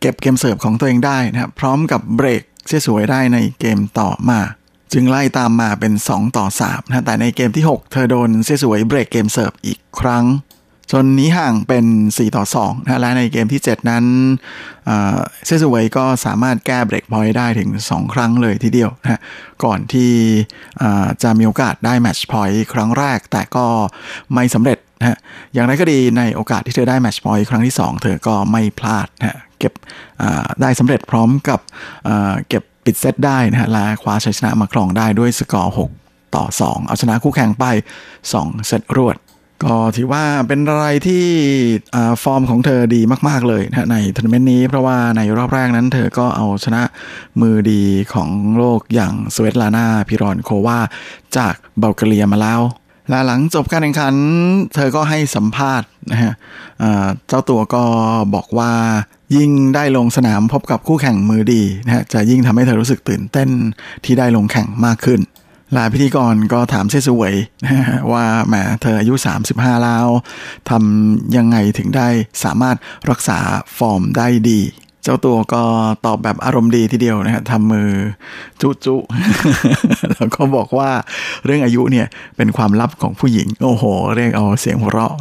[0.00, 4.40] เก็บเกมเสิร์ฟของตัวเองได้นะพร้อมกับเบรกเสวยได้ในเกมต่อมา
[4.92, 10.26] จึงไล่ตามมาเป็น 2 ต่อ3นะแต่ในเกมที่ 6 เธอโดนเซซูเวยเบรกเกมเสิร์ฟอีกครั้ง
[10.92, 14.04] จนหนีห่างเป็น 4 ต่อ2นะและในเกมที่ 7 นั้น
[15.46, 19.20] เซซูเวยก็สามารถแก้ break point ได้ถึง 2 ครั้งเลยทีเดียวนะ
[19.64, 20.12] ก่อนที่
[21.22, 23.66] จะมีโอกาสได้ match point ครั้งแรก แต่ก็
[24.34, 25.18] ไม่สำเร็จนะ
[25.52, 29.72] อย่างไรก็ดีในโอกาสที่เธอได้ match point ครั้งที่ 2 เธอก็ไม่พลาดนะเก็บ
[30.62, 31.60] ได้สำเร็จพร้อมกับ
[32.48, 35.74] เก็บ ปิดเซตได้นะฮะและคว้าชัยชนะมาครองได้ด้วยสกอร์
[36.04, 37.64] 6 ต่อ 2 เอาชนะคู่แข่งไป
[38.16, 39.16] 2 เซตรวด
[39.64, 41.24] ก็ถือว่าเป็นอะไรที่
[42.22, 46.82] ฟอร์มของเธอดีมาก ๆ เลยนะในทัวร์นาเมนต์นี้เพราะว่าในรอบแรกนั้นเธอก็เอาชนะ
[47.40, 47.82] มือดี
[48.14, 48.28] ของ
[48.58, 50.78] โลกอย่างสเวตลานาพิรอนโควา
[51.36, 52.60] จากเบลกเรียมาแล้ว
[53.08, 54.14] และหลังจบการแข่งขัน
[54.74, 56.32] เธอก็ให้สัมภาษณ์นะฮะ
[57.28, 57.84] เจ้าตัวก็
[58.34, 58.72] บอกว่า
[59.36, 63.48] ยิ่งได้ลงสนามพบกับคู่แข่งมือดีนะฮะจะยิ่งทำให้เธอรู้สึกตื่นเต้น
[64.04, 65.20] ที่ได้ลงแข่งมากขึ้น
[65.76, 67.34] ลาพิธีกรก็ถามเซสวย
[68.12, 69.14] ว่าแหมเธออายุ
[69.48, 70.06] 35 แล้ว
[70.70, 72.08] ทำยังไงถึงได้
[72.44, 72.76] สามารถ
[73.10, 73.38] รักษา
[73.78, 74.60] ฟอร์มได้ดี
[75.06, 75.62] เจ้าตัวก็
[76.06, 77.90] ตอบแบบอารมณ์ดีทีเดียวนะฮะทำมือ
[78.60, 78.96] จุจุ
[80.16, 80.90] แล้วก็บอกว่า
[81.44, 83.84] เรื่องอายุเนี่ยเป็นความลับของผู้หญิง โอ้โห
[84.16, 85.14] เรียกเอาเสียงหัวเราะ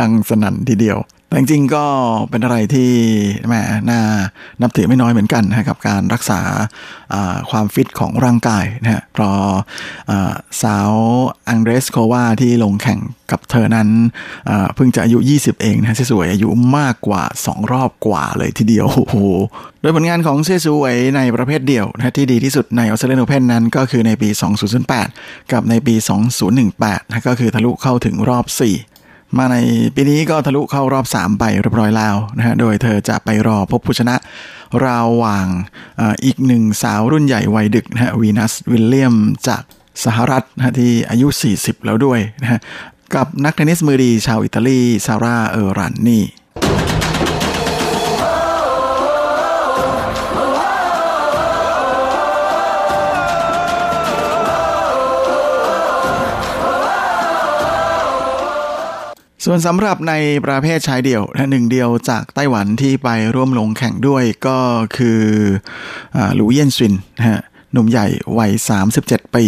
[0.00, 0.98] ดังสนั่นทีเดียว
[1.30, 1.86] แต่จริงๆก็
[2.30, 2.90] เป็นอะไรที่
[3.48, 3.54] แหม
[3.90, 4.00] น่า
[4.62, 6.40] นับถือไม่น้อยเหมือนกันนะกับการรักษา
[7.50, 9.38] ความฟิตของร่างกายนะฮะเพราะ
[10.62, 10.90] สาว
[11.48, 13.00] อังเดรสโควาที่ลงแข่ง
[13.30, 13.88] กับเธอนั้น
[14.74, 19.16] เพิ่งจะอายุ 20 เองนะเซสวยอายุมากกว่า 2 รอบกว่าเลยทีเดียวโอ้โห
[19.80, 24.28] โดยผลงานของเซสวยในประเภทเดี่ยวนะที่ดีที่สุดในออสเตรเลียนโอเพนนั้นก็คือในปี
[24.90, 25.94] 2008 กับในปี
[26.52, 28.89] 2018นะก็คือทะลุเข้าถึงรอบ 4
[29.38, 29.56] มาใน
[29.94, 34.14] ปีนี้ก็ทะลุเข้ารอบ 3 ไปเรียบร้อยแล้วนะฮะ โดยเธอจะไปรอพบผู้ชนะ
[34.84, 35.48] ราวว่าง
[36.24, 39.16] อีกหนึ่งสาวรุ่นใหญ่วัยดึกนะฮะวีนัสวิลเลียม
[39.48, 39.62] จาก
[40.04, 42.60] สหรัฐนะที่อายุ 40 แล้วด้วยนะฮะ
[43.14, 46.22] กับนักเทนนิสมือดีชาวอิตาลีซาร่าเออรันนี่
[59.44, 60.14] ส่วนสำหรับใน
[60.46, 64.58] ประเภทชายเดี่ยวหนึ่งเดียวจากไต้หวันที่ไปร่วมลงแข่งด้วยก็
[64.96, 65.20] คือ
[66.34, 67.40] หลูเยี่ยนซินนะฮะ
[67.72, 68.06] หนุ่มใหญ่
[68.38, 68.52] วัย
[68.92, 69.44] 37 ปี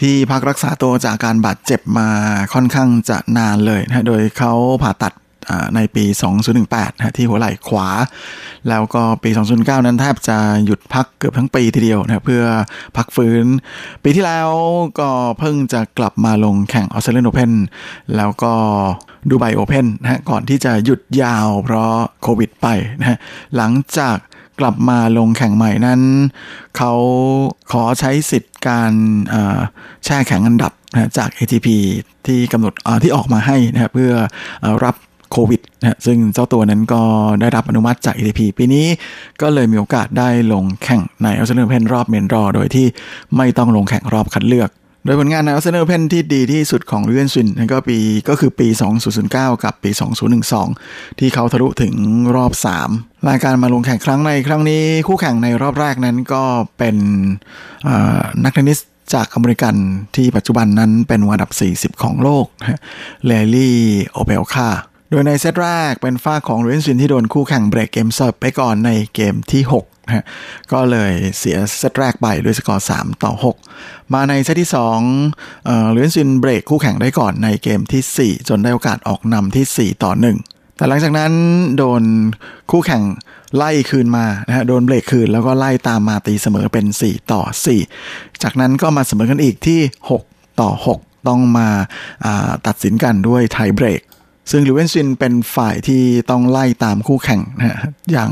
[0.00, 2.08] ที่พักรักษาตัวจากการบาดเจ็บมา
[2.54, 4.52] ค่อนข้างจะนานเลยนะโดยเขา
[4.82, 5.12] ผ่าตัด
[5.74, 6.04] ในปี
[6.52, 7.88] 2018นะที่หัวไหล่ขวา
[8.68, 12.42] แล้วก็ปี 2009 นั้นแทบจะหยุดพักเกือบทั้งปีทีเดียวนะเพื่อ
[12.96, 13.44] พักฟื้น
[14.02, 14.50] ปีที่แล้ว
[15.00, 17.52] ก็เพิ่งจะกลับมาลงแข่งออสเตรเลียนโอเพน
[18.16, 18.52] แล้วก็
[19.30, 22.66] ดูไบโอเพนนะก่อนที่จะหยุดยาวเพราะโควิดไป
[22.98, 23.18] นะ
[23.56, 24.16] หลังจาก
[24.60, 26.00] กลับมาลงแข่งใหม่นั้น
[26.76, 26.92] เขา
[27.72, 28.92] ขอใช้สิทธิ์การ
[30.04, 31.68] แช่แข็งอันดับนะจาก ATP
[32.26, 34.12] ที่กำหนดที่ออกมาให้นะเพื่อ
[34.84, 34.96] รับ
[35.32, 37.02] โควิดนะซึ่งเจ้าตัวนั้นก็
[37.40, 38.86] ได้รับอนุมัติจาก ATP ปีนี้
[39.42, 42.86] ก็เลยมีโอกาสได้ลงแข่งในออสเตรเลียนเพนรอบเมนรอ โดยที่
[43.36, 44.70] ไม่ต้องลงแข่งรอบคัดเลือก
[45.04, 48.68] โดยผลงานในออสเตรเลียนโอเพนที่ดีที่สุดของลูเอนซินนั่นก็ปีก็คือปี
[49.16, 49.90] 2009 กับปี
[50.54, 51.94] 2012 ที่เขาทะลุถึง
[52.36, 52.52] รอบ
[52.90, 56.42] 3 รายการมาลงแข่งครั้งในครั้งนี้คู่แข่งในรอบแรกนั้นก็
[56.78, 56.96] เป็น
[58.44, 58.78] นักเทนนิส
[59.14, 59.74] จากอเมริกัน
[60.16, 61.50] ที่ปัจจุบันนั้นเป็นอันดับ
[61.96, 62.46] 40 ของโลก
[63.26, 63.78] ไรลี่
[64.08, 64.68] โอเพลคา
[65.10, 70.24] โดยในเซตแรกเป็นฝ่ายของลูเอนซินที่โดนคู่แข่งเบรกเกมเซิร์ฟไปก่อนในเกมที่6นะ
[70.72, 73.32] ก็เลยเสียเซตแรกไปด้วยสกอร์ 3 ต่อ
[73.74, 74.70] 6 มาในเซตที่
[75.16, 80.12] 2เอ่อลูเอนซินเบรกคู่แข่งได้ก่อนในเกมที่ 4 จนได้โอกาสออกนำที่ 4 ต่อ
[80.44, 81.32] 1 แต่หลังจากนั้น
[81.76, 82.02] โดน
[82.70, 83.02] คู่แข่ง
[83.56, 87.42] ไล่คืนมานะฮะโดนเบรกคืนแล้วก็ไล่ตามมาตีเสมอเป็น 4 ต่อ
[87.92, 89.80] 4 จากนั้นก็มาเสมอกันอีกที่
[90.20, 91.68] 6 ต่อ 6 ต้องมา
[92.66, 94.00] ตัดสินกันด้วยไทเบรก
[94.50, 97.78] ซึ่งลูเอนซินเป็นฝ่ายที่ต้องไล่ตามคู่แข่งนะ
[98.12, 98.30] อย่าง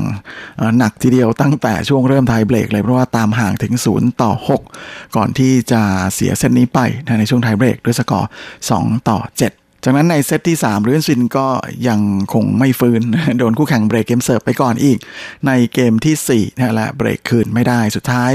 [0.78, 4.32] หนักทีเดียวตั้งแต่ช่วงเริ่มไทยเบรกเลยเพราะว่าตามห่างถึง 0 ต่อ
[4.74, 5.82] 6 ก่อนที่จะ
[6.14, 8.28] เสียเซตนี้ไปนะในช่วงไทยเบรกด้วยสกอร์
[8.68, 11.46] 2 ต่อ 7จากนั้นในเซตที่3ลูเอนซินก็
[11.88, 12.00] ยัง
[12.32, 13.00] คงไม่ฟื้น
[13.38, 14.98] โดนคู่แข่งเบรกเกมเซิร์ฟไปก่อนอีก
[15.46, 18.32] ในเกมที่4นะและเบรกคืนไม่ได้สุดท้าย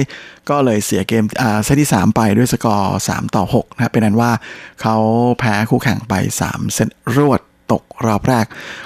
[0.50, 1.24] ก็เลยเสียเกม
[1.64, 4.32] เซตที่ 3 ไปด้วยสกอร์ 3 ต่อ6นะเป็นอันว่า
[4.82, 4.96] เขา
[5.40, 6.14] แพ้คู่แข่งไป
[6.46, 7.42] 3 เซตรวด
[7.74, 8.46] ตกรอบแรก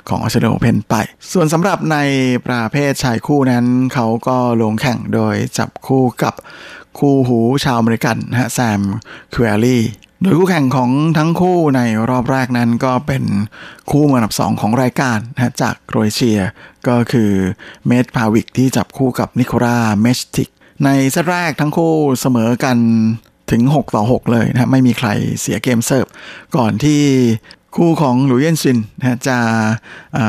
[0.10, 0.96] ของออสเตรเลียโอเพนไป
[1.34, 1.98] ส่วนสำหรับใน
[2.48, 6.34] ประเภทชายคู่นั้น เขาก็ลงแข่งโดยจับคู่กับ
[7.00, 8.82] คู่หูชาวอเมริกันฮะแซม
[9.34, 9.84] ควอรี่
[10.22, 13.24] โดยคู่แข่งของทั้งคู่ในรอบแรกนั้นก็เป็น
[13.92, 16.40] คู่มืออันดับ 2 ของรายการนะจากโครเอเชีย
[16.88, 17.32] ก็คือ
[17.88, 20.50] เมดพาวิกที่จับคู่กับนิโคราเมชติก
[20.86, 22.78] ในเซตแรกทั้งคู่เสมอกัน
[23.52, 25.10] ถึง 6 ต่อ 6 เลยนะไม่มีใคร
[25.42, 26.06] เสียเกมเซิร์ฟ
[26.56, 27.02] ก่อนที่
[27.78, 29.38] คู่ของหลุยเยนซินนะจะ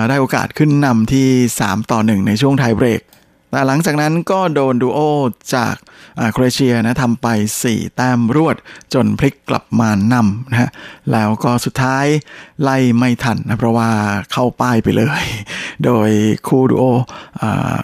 [0.08, 1.28] ได้โอกาสขึ้นนำที่
[1.62, 3.00] 3 ต่อ 1 ในช่วงไทยเบรก
[3.50, 5.00] แต่หลังจากนั้นก็โดนดูโอ
[5.54, 5.74] จาก
[6.32, 7.26] โครเอเชียนะทำไป
[7.62, 8.56] 4 แต้มรวด
[8.94, 10.70] จนพลิกกลับมานำนะฮะ
[11.12, 12.06] แล้วก็สุดท้าย
[12.62, 13.90] ไล่ไม่ทันนะเพราะว่า
[14.32, 15.24] เข้าป้ายไปเลย
[15.84, 16.10] โดย
[16.48, 16.84] คู่ดูโอ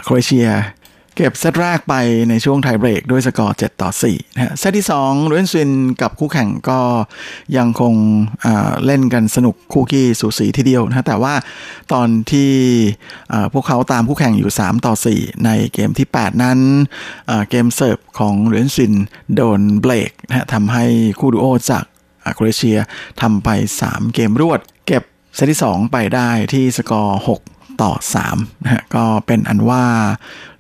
[0.04, 0.48] โครเอเชีย
[1.16, 1.94] เก็บเซตแรกไป
[2.28, 5.70] ในช่วงไทยเบรกด้วยสกอร์ 7 ต่อ4นะฮะเซตที่2ลูเอนซิน
[6.02, 6.80] กับคู่แข่งก็
[7.56, 7.94] ยังคง
[8.84, 11.34] เล่นกันสนุกคู่คี่สูสีทีเดียวนะแต่ว่า
[11.92, 12.52] ตอนที่
[13.52, 16.58] พวกเขาตามคู่แข่งอยู่ 3 ต่อ 4 ในเกมที่ 8 นั้น
[17.50, 18.94] เกมเซิร์ฟของเอนซิน
[19.34, 20.84] โดนเบรกนะฮะทำให้
[21.18, 21.84] คู่ดูโอจาก
[22.34, 22.78] โครเอเชีย
[23.20, 23.48] ทำไป
[23.82, 25.02] 3 เกมรวด เก็บ
[25.34, 27.93] เซตที่ 2 ไปได้ที่สกอร์ 6 ต่อ
[28.29, 29.85] 3นะฮะก็เป็นอันว่า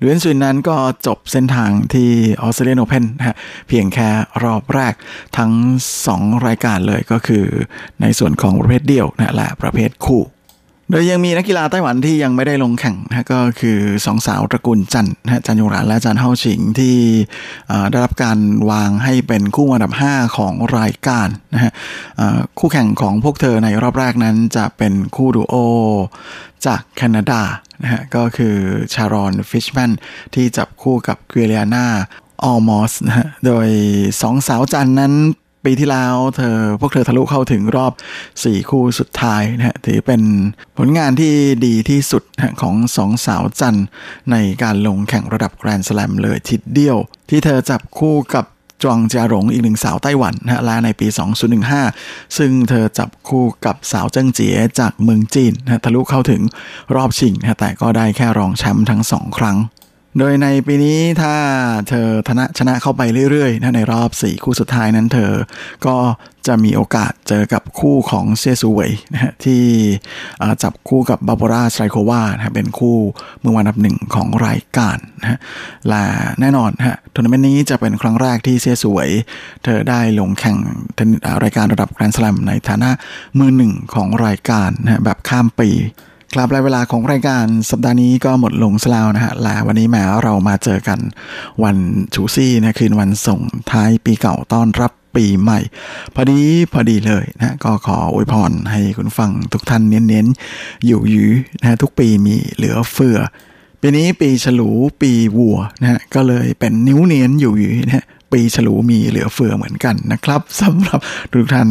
[0.00, 2.10] ลูเอนซินนั้นก็จบเส้นทางที่
[2.42, 3.36] ออสเตรเลียนโอเพนนะฮะ
[3.68, 4.08] เพียงแค่
[4.44, 4.94] รอบแรก
[5.38, 5.52] ทั้ง
[6.00, 7.44] 2 รายการเลยก็คือ
[8.00, 10.22] ในส่วนของประเภทเดี่ยวนะและประเภทคู่
[10.90, 16.96] โดยยังมีนักกีฬาไต้หวันที่ยังไม่ได้ลงแข่งนะก็คือสองสาวตระกูลจันนะจันยงรานและจันเฮาชิงที่
[17.90, 18.38] ได้รับการ
[18.70, 21.72] วางให้เป็นคู่อันดับ 5 ของรายการนะฮะ
[22.58, 25.54] คู่แข่งของพวกเธอในรอบแรกนั้นจะเป็นคู่ดูโอ
[26.66, 27.40] จากแคนาดา
[27.82, 28.54] นะฮะก็คือ
[28.94, 29.90] ชารอนฟิชแมน
[30.34, 31.86] ที่จับคู่กับเกเลียนา
[32.42, 33.68] ออลมอสนะฮะโดย
[34.22, 35.14] สองสาวจันนั้น
[35.64, 37.92] ปีที่แล้วเธอพวกเธอทะลุเข้าถึงรอบ
[38.34, 40.22] 4 คู่สุดท้ายนะฮะถือเป็น
[40.78, 41.34] ผลงานที่
[41.66, 42.22] ดีที่สุด
[42.60, 43.80] ของสองสาวจัน
[44.30, 46.98] ในการลงแข่งระดับแกรนด์สแลมเลยทีเดียว
[47.30, 48.44] ที่เธอจับคู่กับ
[48.82, 51.06] จวงจาหลงอีกหนึ่งสาวไต้หวันนะและในปี
[51.72, 56.42] 2015 ซึ่งเธอจับคู่กับสาวเจิ้งเจี๋ยจากเมืองจีนนะทะลุเข้าถึง
[56.96, 59.56] รอบชิงนะแต่ก็ได้แค่รองแชมป์ทั้งสองครั้ง
[60.18, 61.34] โดยในปีนี้ถ้า
[61.88, 65.32] เธอชนะชนะเข้าไปเรื่อยๆนะในรอบ 4 คู่สุดท้ายนั้นเธอ
[65.86, 65.96] ก็
[66.46, 69.62] จะมีโอกาสเจอกับคู่ของเซซูเวยนะฮะที่
[70.62, 72.96] จับคู่กับบาโบราสไตรโควานะเป็นคู่
[73.42, 75.38] มืออันดับหนึ่งของรายการนะฮะ
[75.88, 76.04] และ
[76.40, 79.10] แน่นอนฮะทัวร์นาเมนต์นี้จะเป็นครั้งแรกที่เซซูเวย
[79.64, 80.58] เธอได้ลงแข่ง
[81.42, 82.90] รายการระดับแกรนด์สแลมในฐานะ
[83.38, 85.70] มือหนึ่งของรายการนะฮะแบบข้ามปี
[86.34, 90.98] ครับและเวลาของรายการสัปดาห์นี้ก็หมดลงซะแล้วนะฮะและวันนี้แหมเรามาเจอกัน
[91.64, 91.76] วัน
[92.14, 95.60] ชูซี่นะคืนวันส่งท้ายปีเก่าต้อนรับปีใหม่
[96.14, 96.40] พอดี
[96.72, 103.18] พอดีเลยนะก็ขออวยพรให้คุณผู้ฟังทุกท่านเน้นๆ อยู่ยื้อนะทุกปีมีเหลือเฟือ
[103.80, 104.70] ปีนี้ปีฉลู
[105.00, 108.04] ปีวัวนะฮะก็เลยเป็นนิ้วเนียนอยู่ยื้อนะ
[108.34, 111.00] ปีฉลูมีเหลือเฟือเหมือนกันนะครับสำหรับ
[111.32, 111.68] ทุกท่าน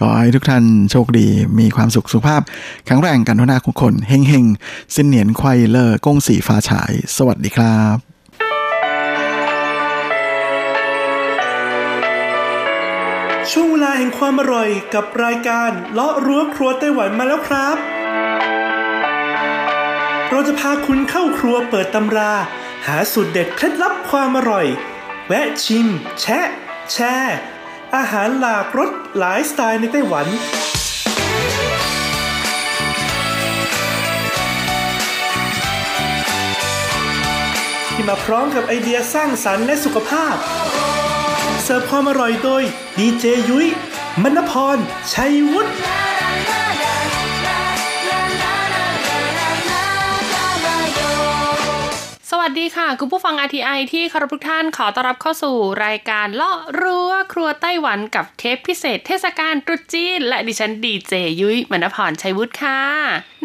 [0.00, 1.26] ขอให้ทุกท่านโชคดี
[1.58, 2.42] มีความสุขสุขภาพ
[2.86, 4.44] แข็งแรงกันทุกหน้าทุกคนเฮงเฮง
[4.94, 7.96] สิ้นเหนียนควายเลอร์ก้งสีฟ้าฉาย สวัสดีครับ
[13.50, 17.76] ช่วงเวลาแห่งความอร่อยกับรายการเลาะรั้วครัวไต้หวันมาแล้วครับ
[20.30, 22.32] เราจะพาคุณเข้าครัวเปิดตำรา
[22.86, 24.68] หาสูตรเด็ดเคล็ดลับความอร่อย
[25.30, 25.88] แวะชิม
[26.20, 26.48] แชะ
[26.92, 27.38] แชร์
[27.96, 30.26] อาหารหลากรสหลายสไตล์ในไต้หวัน
[37.92, 40.36] ที่มาพร้อมกับไอเดียสร้างสรรค์และสุขภาพ
[41.62, 42.62] เสิร์ฟความอร่อยโดย
[42.98, 43.66] ดีเจยุ้ย
[44.22, 44.78] มณพร
[45.12, 45.72] ชัยวุฒิ
[52.48, 62.80] สวัสดีค่ะ คุณผู้ฟัง RTI ที่คารพทุกท่านขอต้อนรับเข้าสู่รายการเลาะรั้วครัวไต้หวันกับเทปพิเศษเทศกาลตรุษจีน และดิฉันดีเจยุ้ยมณพรชัยวุฒิค่ะ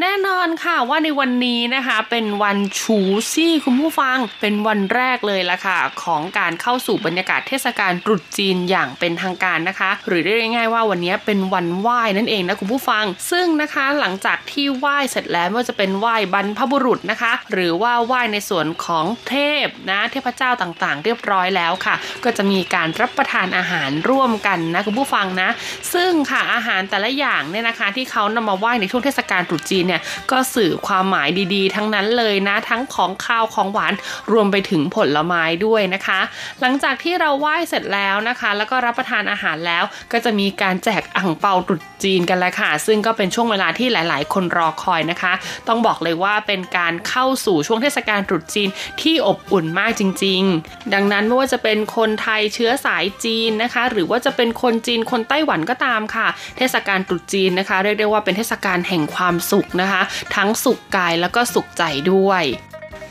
[0.01, 2.99] แน่นอนค่ะว่าในวันนี้นะคะ เป็นวันชู
[3.33, 19.35] ซี่คุณผู้ฟังเป็นวันแรกเลยละค่ะ ของการเข้าสู่บรรยากาศเทศกาลตรุษจีนอย่างเป็นทางการนะคะ หรือเรียกง่ายๆว่าวันนี้เป็นวันไหว้นั่นเองนะคุณผู้ฟัง ซึ่งนะคะหลังจากที่ไหว้เสร็จแล้วว่าจะเป็นไหว้บรรพบุรุษนะคะ หรือว่าไหว้ในส่วนของสองเท
[19.65, 25.49] พนะเทพเจ้าต่างๆ เรียบร้อยแล้วค่ะ ก็จะมีการรับประทานอาหารร่วมกันนะคุณผู้ฟังนะ
[25.93, 33.93] ซึ่งค่ะอาหารแต่ละอย่างเนี่ยนะคะ ที่เขานำมาไหว้ในช่วงเทศกาลตรุษจีนเนี่ยก็สื่อความหมายดีๆ ทั้งนั้นเลยนะ ทั้งของข้าวของหวาน
[34.31, 36.19] รวมไปถึงผลไม้ด้วยนะคะ
[36.61, 45.33] หลังจากที่เราไหว้เสร็จแล้วนะคะ แล้วก็รับประทานอาหารแล้วก็จะมีการแจกอ่างเปาตรุษจีนกันแล้วค่ะ ซึ่งก็เป็นช่วงเวลาที่หลาย ๆ คนรอคอยนะคะ
[45.67, 48.69] ต้องบอกเลยว่าเป็นการเข้าสู่ช่วงเทศกาลตรุษจีน
[49.01, 56.27] ที่อบอุ่นมากจริง ๆ ดังนั้นไม่ว่าจะเป็นคนไทยเชื้อสายจีนนะคะ หรือว่าจะเป็นคนจีนคนไต้หวันก็ตามค่ะ
[56.57, 60.01] เทศกาลตรุษจีนนะคะ เรียกได้ว่าเป็นเทศกาลแห่งความสุขนะคะ
[60.35, 62.43] ทั้งสุขกายแล้วก็สุขใจด้วย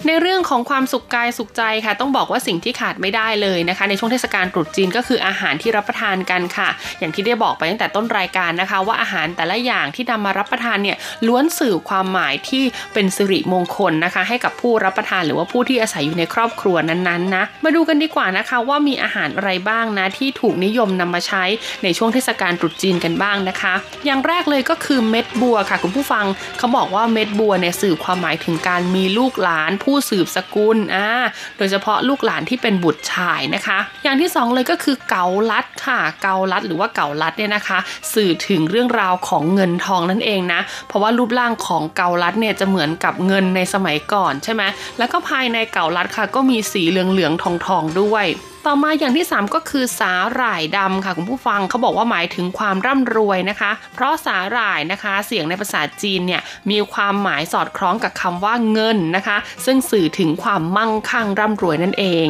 [0.06, 10.96] ในเรื่องของความสุขกายสุขใจค่ะ ต้องบอกว่าสิ่งที่ขาดไม่ได้เลยนะคะ ในช่วงเทศกาลตรุษจีนก็คืออาหารที่รับประทานกันค่ะ อย่างที่ได้บอกไปตั้งแต่ต้นรายการนะคะ ว่าอาหารแต่ละอย่างที่นำมารับประทานเนี่ย
[11.26, 21.44] ล้วนสื่อความหมายที่เป็นสิริมงคลนะคะ ให้กับผู้รับประทานหรือว่าผู้ที่อาศัยอยู่ในครอบครัวนั้นๆนะมาดูกันดีกว่านะคะว่ามีอาหารอะไรบ้างนะที่ถูกนิยมนำมาใช้
[21.84, 23.74] ในช่วงเทศกาลตรุษจีนกันบ้างนะคะ
[24.06, 26.24] อย่างแรกเลยก็คือเม็ดบัวค่ะคุณผู้ฟัง
[26.58, 31.08] เขาบอกว่าเม็ดบัวเนี่ยสื่อความหมายถึงการมีลูกหลานผู้สืบสกุลอ่า
[31.58, 37.78] โดยเฉพาะลูกหลานที่เป็นบุตรชายนะคะ อย่างที่สองเลยก็คือเกาลัดค่ะ เกาลัดหรือว่าเกาลัดเนี่ยนะคะ
[38.14, 44.62] สื่อถึงเรื่องราวของเงินทองนั่นเองนะ เพราะว่ารูปร่างของเกาลัดเนี่ยจะเหมือนกับเงินในสมัยก่อนใช่ไหม
[44.98, 47.44] แล้วก็ภายในเกาลัดค่ะก็มีสีเหลืองๆท
[47.76, 48.26] องๆด้วย
[48.66, 62.26] ต่อมาอย่างที่ 3 ก็คือสาหร่ายดำค่ะคุณผู้ฟังเขาบอกว่าหมายถึงความร่ำรวยนะคะ เพราะสาหร่ายนะคะเสียงในภาษาจีนเนี่ยมีความหมายสอดคล้องกับคำว่าเงินนะคะ ซึ่งสื่อถึงความมั่งคั่งร่ำรวยนั่นเอง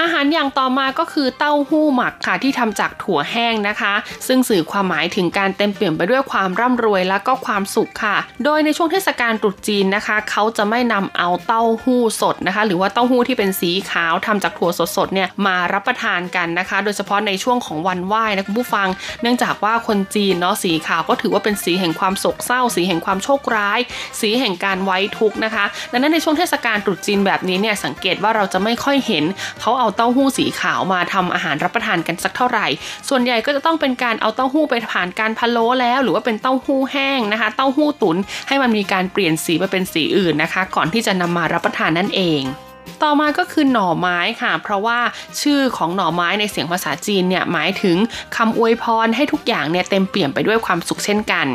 [0.00, 3.94] อาหารอย่างต่อมาก็คือเต้าหู้หมักค่ะที่ทำจากถั่วแห้งนะคะ
[4.26, 18.88] ซึ่งสื่อความหมายถึงการเต็มเปี่ยมไปด้วยความร่ำรวยและก็ความสุขค่ะ โดยในช่วงเทศกาลตรุษจีนนะคะ เขาจะไม่นำเอาเต้าหู้สดนะคะ หรือว่าเต้าหู้ที่เป็นสีขาวทำจากถั่วสดๆเนี่ยมารับประทานกันนะคะ โดยเฉพาะในช่วงของวันไหว้นะคุณผู้ฟัง
[19.22, 23.78] เนื่องจากว่าคนจีนเนาะสีขาวก็ถือว่าเป็นสีแห่งความโศกเศร้า สีแห่งความโชคร้าย
[24.20, 29.24] สีแห่งการไว้ทุกข์นะคะ ดังนั้นในช่วงเทศกาลตรุษจีนแบบนี้เนี่ยสังเกตว่าเราจะไม่ค่อยเห็น
[29.60, 32.66] เขาเอาเต้าหู้สีขาวมาทำอาหารรับประทานกันสักเท่าไหร่
[33.08, 38.16] ส่วนใหญ่ก็จะต้องเป็นการเอาเต้าหู้ไปผ่านการพะโล้แล้ว หรือว่าเป็นเต้าหู้แห้งนะคะ เต้าหู้ตุน
[38.48, 42.42] ให้มันมีการเปลี่ยนสีไปเป็นสีอื่นนะคะ ก่อนที่จะนำมารับประทานนั่นเอง
[43.02, 44.98] ต่อมาก็คือหน่อไม้ค่ะ เพราะว่า
[45.40, 47.96] ชื่อของหน่อไม้ในเสียงภาษาจีนเนี่ยหมายถึง
[48.36, 51.46] คำอวยพรให้ทุกอย่างเนี่ยเต็มเปี่ยมไปด้วยความสุขเช่นกัน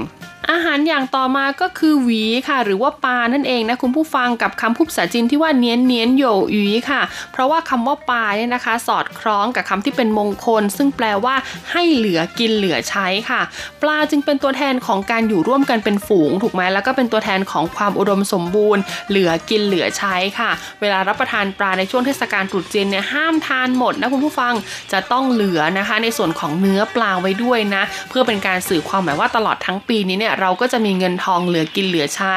[0.51, 11.35] อาหารอย่างต่อมาก็คือหวีค่ะ หรือว่าปลานั่นเองนะคุณผู้ฟังกับคำพูดภาษาจีนที่ว่าเนียนเนียนโยหวีค่ะ เพราะว่าคำว่าปลาเนี่ยนะคะ สอดคล้องกับคำที่เป็นมงคล ซึ่งแปลว่า
[11.71, 13.41] ให้เหลือกินเหลือใช้ค่ะ
[13.81, 24.53] ปลาจึงเป็นตัวแทนของการอยู่ร่วมกันเป็นฝูงถูกไหมแล้วก็เป็นตัวแทนของความอุดมสมบูรณ์ เหลือกินเหลือใช้ค่ะ เวลารับประทานปลาในช่วงเทศกาลตรุษจีนเนี่ยห้ามทานหมดนะคุณผู้ฟัง
[24.91, 32.35] จะต้องเหลือนะคะ ในส่วนของเนื้อปลาไว้ด้วยนะ เพื่อเป็นการสื่อความหมายว่าตลอดทั้งปีนี้เนี่ยเราก็จะมีเงินทองเหลือกินเหลือใช้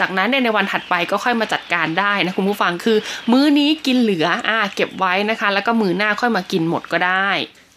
[0.00, 2.98] จากนั้นในวันถัดไปก็ค่อยมาจัดการได้นะคุณผู้ฟังคือ
[3.32, 7.30] มื้อนี้กินเหลืออ่าเก็บไว้นะคะ แล้วก็มื้อหน้าค่อยมากินหมดก็ได้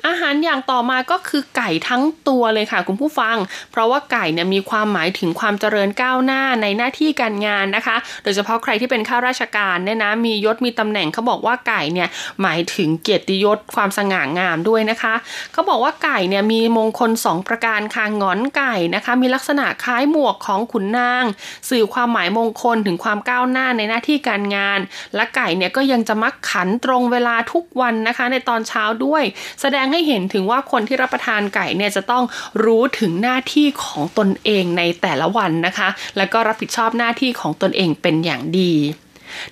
[0.07, 3.37] อาหารอย่างต่อมาก็คือไก่ทั้งตัวเลยค่ะคุณผู้ฟัง
[3.71, 12.07] เพราะว่าไก่เนี่ยมีความหมายถึงความเจริญก้าวหน้าในหน้าที่การงานนะคะ โดยเฉพาะใครที่เป็นข้าราชการเนี่ยนะมียศมีตำแหน่งเขาบอกว่าไก่เนี่ย
[12.41, 15.13] หมายถึงเกียรติยศความสง่างามด้วยนะคะ
[15.53, 21.23] เขาบอกว่าไก่เนี่ยมีมงคล 2 ประการค่ะงอนไก่นะคะ มีลักษณะคล้ายหมวกของขุนนาง
[21.69, 24.79] สื่อความหมายมงคลถึงความก้าวหน้าในหน้าที่การงาน
[25.15, 29.23] และไก่เนี่ยก็ยังจะมักขันตรงเวลาทุกวันนะคะ ในตอนเช้าด้วย
[29.61, 32.23] แสดงให้เห็นถึงว่าคนที่รับประทานไก่เนี่ยจะต้อง
[32.63, 38.73] รู้ถึงหน้าที่ของตนเองในแต่ละวันนะคะ แล้วก็รับผิดชอบหน้าที่ของตนเองเป็นอย่างดี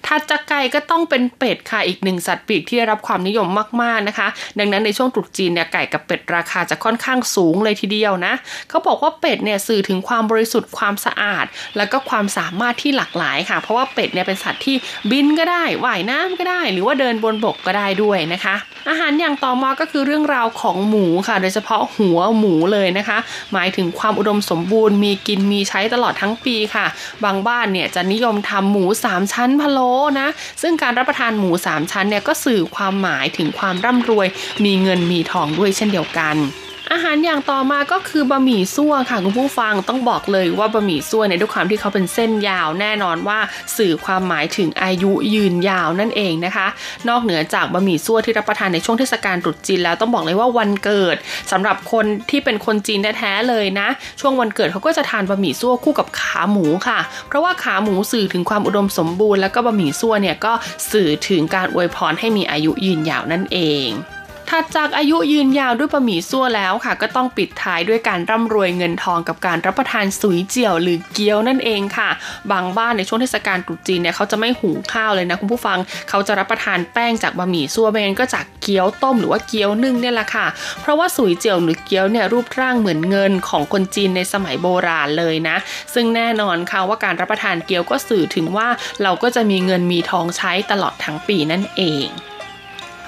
[0.05, 3.47] ถัดจากไก่ก็ต้องเป็นเป็ดค่ะอีกหนึ่งสัตว์ปีกที่ได้รับความนิยม
[3.81, 4.27] มากๆนะคะ
[4.59, 8.33] ดังนั้นในช่วงตรุษจีนเนี่ยไก่กับเป็ดราคาจะค่อนข้างสูงเลยทีเดียวนะ
[8.69, 11.45] เขาบอกว่าเป็ดเนี่ยสื่อถึงความบริสุทธิ์ความสะอาด
[11.77, 14.75] แล้วก็ความสามารถที่หลากหลายค่ะ เพราะว่าเป็ดเนี่ยเป็นสัตว์ที่
[15.11, 18.55] บินก็ได้ว่ายน้ำก็ได้ หรือว่าเดินบนบกก็ได้ด้วยนะคะ
[18.89, 23.17] อาหารอย่างต่อมาก็คือเรื่องราวของหมูค่ะ โดยเฉพาะหัวหมูเลยนะคะ
[23.53, 26.85] หมายถึงความอุดมสมบูรณ์มีกินมีใช้ตลอดทั้งปีค่ะ
[27.23, 30.27] บางบ้านเนี่ยจะนิยมทำหมู3ชั้นพะโล้นะ
[30.61, 34.27] ซึ่งการรับประทานหมู3ชั้นเนี่ยก็สื่อความหมายถึงความร่ำรวย
[34.65, 36.35] มีเงินมีทองด้วยเช่นเดียวกัน
[36.93, 43.39] อาหารอย่างต่อมาก็คือบะหมี่ซั่วค่ะคุณผู้ฟังต้องบอกเลยว่าบะหมี่ซั่วเนี่ยด้วยความที่เขาเป็นเส้นยาวแน่นอนว่า
[43.77, 46.67] สื่อความหมายถึงอายุยืนยาวนั่นเองนะคะ
[47.09, 51.15] นอกเหนือจากบะหมี่ซั่วที่รับประทานในช่วงเทศกาลตรุษจีนแล้วต้องบอกเลยว่าวันเกิด
[51.51, 53.87] สำหรับคนที่เป็นคนจีนแท้ๆเลยนะ
[54.19, 60.53] ช่วงวันเกิดเขาก็จะทานบะหมี่ซั่วคู่กับขาหมูค่ะ เพราะว่าขาหมูสื่อถึงความอุดมสมบูรณ์แล้วก็บะหมี่ซั่วเนี่ยก็
[60.91, 63.89] สื่อถึงการอวยพรให้มีอายุยืนยาวนั่นเอง
[64.53, 72.09] ถัดจากอายุยืนยาวด้วยบะหมี่ซั่วแล้วค่ะ ก็ต้องปิดท้ายด้วยการร่ำรวยเงินทองกับการรับประทานสุยเจียวหรือเกี๊ยวนั่นเองค่ะ
[72.51, 75.79] บางบ้านในช่วงเทศกาลตรุษจีนเนี่ยเขาจะไม่หุงข้าวเลยนะคุณผู้ฟัง
[76.09, 80.47] เขาจะรับประทานแป้งจากบะหมี่ซั่วไม่งั้นก็จากเกี๊ยวต้มหรือว่าเกี๊ยวนึ่งเนี่ยแหละค่ะ
[80.81, 85.57] เพราะว่าสุยเจียวหรือเกี๊ยวเนี่ยรูปร่างเหมือนเงินของคนจีนในสมัยโบราณเลยนะ
[85.93, 88.67] ซึ่งแน่นอนค่ะว่าการรับประทานเกี๊ยวก็สื่อถึงว่า
[89.03, 92.09] เราก็จะมีเงินมีทองใช้ตลอดทั้งปีนั่นเอง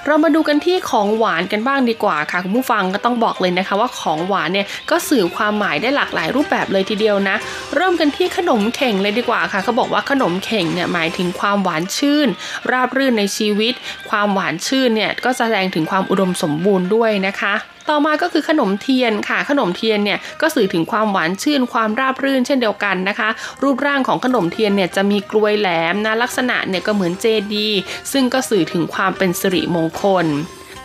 [0.06, 7.36] เรามาดูกันที่ของหวานกันบ้างดีกว่าค่ะคุณผู้ฟังก็ต้องบอกเลยนะคะว่าของหวานเนี่ยก็สื่อความหมายได้หลากหลายรูปแบบเลยทีเดียวนะ
[7.74, 12.28] เริ่มกันที่ขนมเข่งเลยดีกว่าค่ะเขาบอกว่าขนมเข่งเนี่ยหมายถึงความหวานชื่น
[12.70, 13.74] ราบรื่นในชีวิต
[14.10, 17.54] ความหวานชื่นเนี่ยก็แสดงถึงความอุดมสมบูรณ์ด้วยนะคะ
[17.88, 23.28] ต่อมาก็คือขนมเทียนค่ะ ขนมเทียนเนี่ยก็สื่อถึงความหวานชื่นความราบรื่นเช่นเดียวกันนะคะ
[23.62, 27.68] รูปร่างของขนมเทียนเนี่ยจะมีกลวยแหลมนะลักษณะเนี่ยก็เหมือนเจดี
[28.12, 30.26] ซึ่งก็สื่อถึงความเป็นสิริมงคล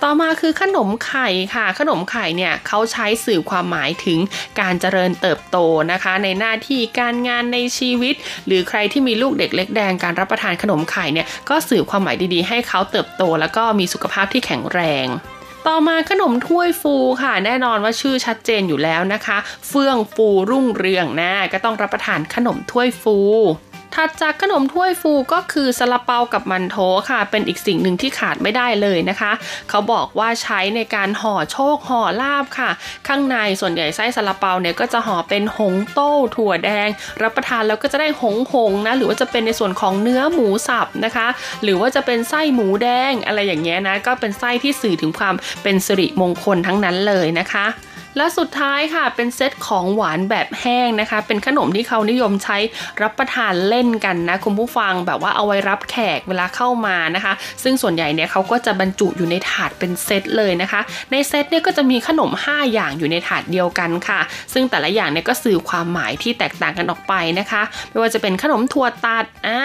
[0.03, 4.19] ต่อมาคือขนมไข่ค่ะ ขนมไข่เนี่ยเขาใช้สื่อความหมายถึง
[4.59, 5.57] การเจริญเติบโต
[5.91, 15.07] นะคะ ในหน้าที่การงานในชีวิต หรือใครที่มีลูกเด็กเล็กแดงการรับประทานขนมไข่เนี่ยก็สื่อความหมายดีๆ ให้เขาเติบโต แล้วก็มีสุขภาพที่แข็งแรง
[15.69, 23.17] ต่อมาขนมถ้วยฟูค่ะ แน่นอนว่าชื่อชัดเจนอยู่แล้วนะคะ เฟื่องฟูรุ่งเรืองนะก็ต้องรับประทานขนมถ้วยฟู
[23.95, 26.77] ถัดจากขนมถ้วยฟูก็คือซาลาเปากับมันโถ
[27.09, 29.31] ค่ะ เป็นอีกสิ่งหนึ่งที่ขาดไม่ได้เลยนะคะ
[29.69, 32.69] เขาบอกว่าใช้ในการห่อโชคห่อลาบค่ะ
[33.07, 36.89] ข้างในส่วนใหญ่ไส้ซาลาเปาเนี่ยก็จะห่อเป็นหงโต้ถั่วแดง
[37.21, 41.27] รับประทานแล้วก็จะได้หงหงนะหรือว่าจะเป็นในส่วนของเนื้อหมูสับนะคะ
[41.63, 47.65] หรือว่าจะเป็นไส้หมูแดงอะไรอย่างเงี้ยนะก็เป็นไส้ที่สื่อถึงความเป็นสิริมงคลทั้งนั้นเลยนะคะ
[48.17, 52.57] และสุดท้ายค่ะเป็นเซตของหวานแบบแห้งนะคะ เป็นขนมที่เขานิยมใช้
[53.01, 57.33] รับประทานเล่นกันนะคุณผู้ฟังแบบว่าเอาไว้รับแขกเวลาเข้ามานะคะ
[57.63, 60.81] ซึ่งส่วนใหญ่เนี่ยเขาก็จะบรรจุอยู่ในถาดเป็นเซตเลยนะคะ
[61.11, 64.19] ในเซตเนี่ยก็จะมีขนม 5 อย่างอยู่ในถาดเดียวกันค่ะ
[64.53, 69.61] ซึ่งแต่ละอย่างเนี่ยก็สื่อความหมายที่แตกต่างกันออกไปนะคะ ไม่ว่าจะเป็นขนมถั่วตัดอ่า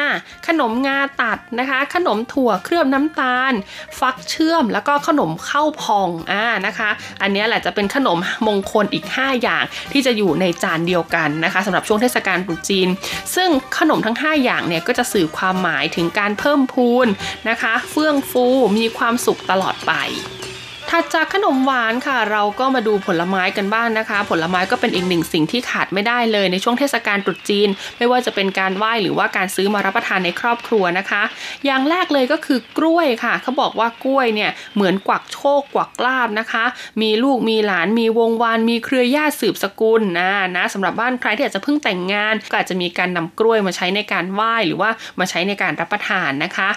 [0.49, 3.53] ขนมงาตัดนะคะ ขนมถั่วเคลือบน้ำตาล
[3.99, 6.91] ฟักเชื่อมแล้วก็ขนมข้าวพองอ่านะคะ
[7.23, 12.89] อันนี้แหละจะเป็นขนมมงคลอีก 5 อย่างที่จะอยู่ในจานเดียวกันนะคะสำหรับช่วงเทศกาลตรุษจีน
[13.35, 17.07] ซึ่งขนมทั้ง 5 อย่างเนี่ยก็จะสื่อความหมายถึงการเพิ่มพูน
[17.49, 18.47] นะคะ เฟื่องฟู
[18.79, 19.93] มีความสุขตลอดไป
[20.91, 27.69] ถัดจากขนมหวานค่ะ เราก็มาดูผลไม้กันบ้างนนะคะ ผลไม้ก็เป็นอีกหนึ่งสิ่งที่ขาดไม่ได้เลยในช่วงเทศกาลตรุษจีน
[27.99, 31.23] ไม่ว่าจะเป็นการไหว้หรือว่าการซื้อมารับประทานในครอบครัวนะคะ
[31.67, 36.65] อย่างแรกเลยก็คือกล้วยค่ะ เขาบอกว่ากล้วยเนี่ยเหมือนกวักโชคกวักลาบนะคะ
[37.03, 46.69] มีลูกมีหลานมีวงวานมีเครือญาติสืบสกุลนะนะสำหรับบ้านใครที่อาจจะเพิ่งแต่งงาน ก็อาจจะมีการนำกล้วยมาใช้ในการไหว้หรือว่ามาใช้ในการรับประทานนะคะ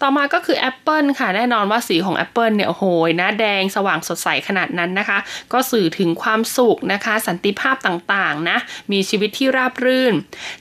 [0.00, 2.84] ต่อมาก็คือแอปเปิลค่ะแน่นอนว่าสีของแอปเปิลเนี่ยโอ้โห
[3.20, 5.18] นะแดงสว่างสดใสขนาดนั้นนะคะ
[5.52, 8.58] ก็สื่อถึงความสุขนะคะ สันติภาพต่างๆนะ
[8.92, 10.14] มีชีวิตที่ราบรื่น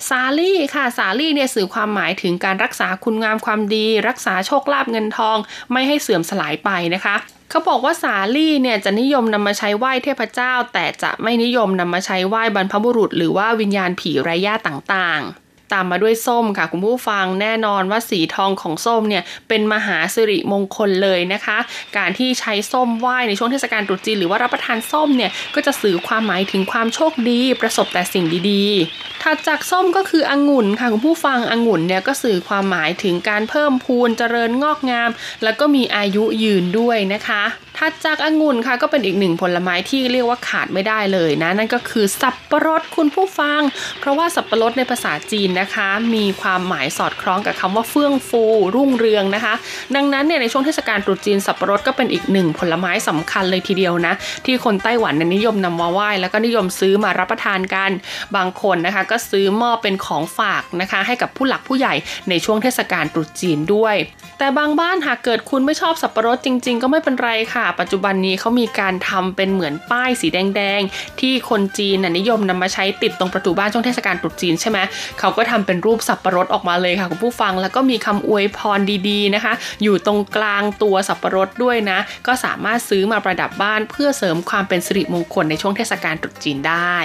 [0.10, 5.38] สาลี่ค่ะสาลี่เนี่ยสื่อความหมายถึงการรักษาคุณงามความดี รักษาโชคลาภเงินทอง
[5.72, 7.16] ไม่ให้เสื่อมสลายไปนะคะ
[7.50, 15.39] เขาบอกว่าสาลี่เนี่ยจะนิยมนำมาใช้ไหว้เทพเจ้า แต่จะไม่นิยมนำมาใช้ไหว้บรรพบุรุษ หรือว่าวิญญาณผีไร้ญาติต่างๆ
[15.74, 21.57] ตามมาด้วยส้มค่ะคุณผู้ฟังแน่นอนว่าสีทองของส้มเนี่ยเป็นมหาสิริมงคลเลยนะคะ
[21.97, 35.09] การที่ใช้ส้มไหว้ในช่วงเทศกาลตรุษจีนหรือว่ารับประทานส้มเนี่ยก็จะสื่อความหมายถึงความโชคดี ประสบแต่สิ่งดีๆ ถัดจากส้มก็คือองุ่นค่ะคุณผู้ฟังองุ่นเนี่ยก็สื่อความหมายถึงการเพิ่มพูนเจริญงอกงาม
[35.43, 37.43] แล้วก็มีอายุยืนด้วยนะคะ
[37.80, 43.62] ถัดจากองุ่นค่ะก็เป็นอีกหนึ่งผลไม้ที่เรียกว่าขาดไม่ได้เลยนะ นั่นก็คือสับปะรดคุณผู้ฟัง
[44.00, 48.44] เพราะว่าสับปะรดในภาษาจีนนะคะ มีความหมายสอดคล้องกับคำว่าเฟื่องฟู
[48.76, 49.54] รุ่งเรืองนะคะ
[49.96, 54.14] ดังนั้นเนี่ยในช่วงเทศกาลตรุษจีนสับปะรดก็เป็นอีกหนึ่งผลไม้สำคัญเลยทีเดียวนะ
[54.46, 57.92] ที่คนไต้หวันนิยมนำมาไหว้แล้วก็นิยมซื้อมารับประทานกัน
[58.36, 61.94] บางคนนะคะก็ซื้อมอบเป็นของฝากนะคะ ให้กับผู้หลักผู้ใหญ่
[62.30, 63.96] ในช่วงเทศกาลตรุษจีนด้วย
[64.40, 74.80] แต่บางบ้านหากเกิดคุณไม่ชอบสับปะรดจริง ๆ ก็ไม่เป็นไรค่ะปัจจุบันนี้เขามีการทำเป็นเหมือนป้ายสีแดง ๆ ที่คนจีนนิยมนำมาใช้ติดตรงประตูบ้านช่วงเทศกาลตรุษจีนใช่ไหม
[75.20, 79.53] เขาก็ทำเป็นรูปสับปะรดออกมาเลยค่ะคุณผู้ฟังแล้วก็มีคำอวยพรดีๆนะคะ
[79.84, 86.97] อยู่ตรงกลางตัวสับปะรดด้วยนะ ก็สามารถซื้อมาประดับบ้านเพื่อเสริมความเป็นสิริมงคลในช่วงเทศกาลตรุษจีนได้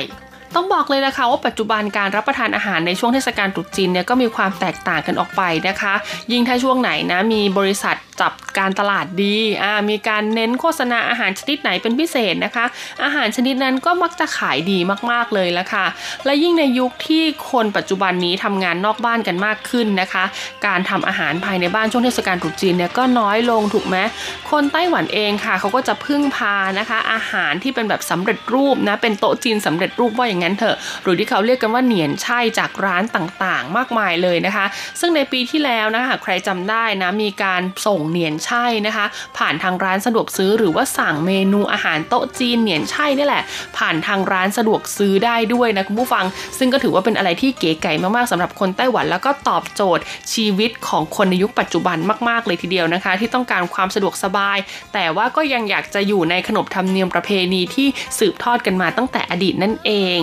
[0.54, 5.94] ต้องบอกเลยนะคะว่าปัจจุบันการรับประทานอาหารในช่วงเทศกาลตรุษจีนเนี่ยก็มีความแตกต่างกันออกไปนะคะ
[6.32, 12.64] ยิ่งถ้าช่วงไหนนะมีบริษัทจับการตลาดดีอ่ามีการเน้นโฆษณาอาหารชนิดไหนเป็นพิเศษนะคะ
[13.04, 14.78] อาหารชนิดนั้นก็มักจะขายดี
[15.10, 15.86] มากๆเลยละค่ะ
[16.24, 20.24] และยิ่งในยุคที่คนปัจจุบันนี้ทำงานนอกบ้านกันมากขึ้นนะคะ
[20.66, 23.96] การทำอาหารภายในบ้านช่วงเทศกาลตรุษจีนเนี่ยก็น้อยลงถูกไหม
[24.50, 34.66] คนไต้หวันเองค่ะเขาก็จะพึ่งพานะคะ อาหารที่เป็นแบบสำเร็จรูปนะเป็นโต๊ะจีนสำเร็จรูปว่าอย่างนั้นเถอะหรือที่เขาเรียกกันว่าเหนียนใช่จากร้านต่างๆ มากมายเลยนะคะ
[35.00, 39.06] ซึ่งในปีที่แล้วนะคะใครจำได้นะมีการส่งเหนียนใช่นะคะ
[39.38, 43.42] ผ่านทางร้านสะดวกซื้อหรือว่าสั่งเมนูอาหารโต๊ะจีนเหนียนใช่นี่แหละ
[43.78, 46.24] ผ่านทางร้านสะดวกซื้อได้ด้วยนะคุณผู้ฟัง
[46.58, 50.02] ซึ่งก็ถือว่าเป็นอะไรที่เก๋ไก่มากๆสำหรับคนไต้หวันแล้วก็ตอบโจทย์
[50.34, 54.58] ชีวิตของคนในยุคปัจจุบันมากๆเลยทีเดียวนะคะ ที่ต้องการความสะดวกสบาย
[54.94, 57.88] แต่ว่าก็ยังอยากจะอยู่ในขนบธรรมเนียมประเพณีที่
[58.18, 60.18] สืบทอดกันมาตั้งแต่อดีตนั่นเอง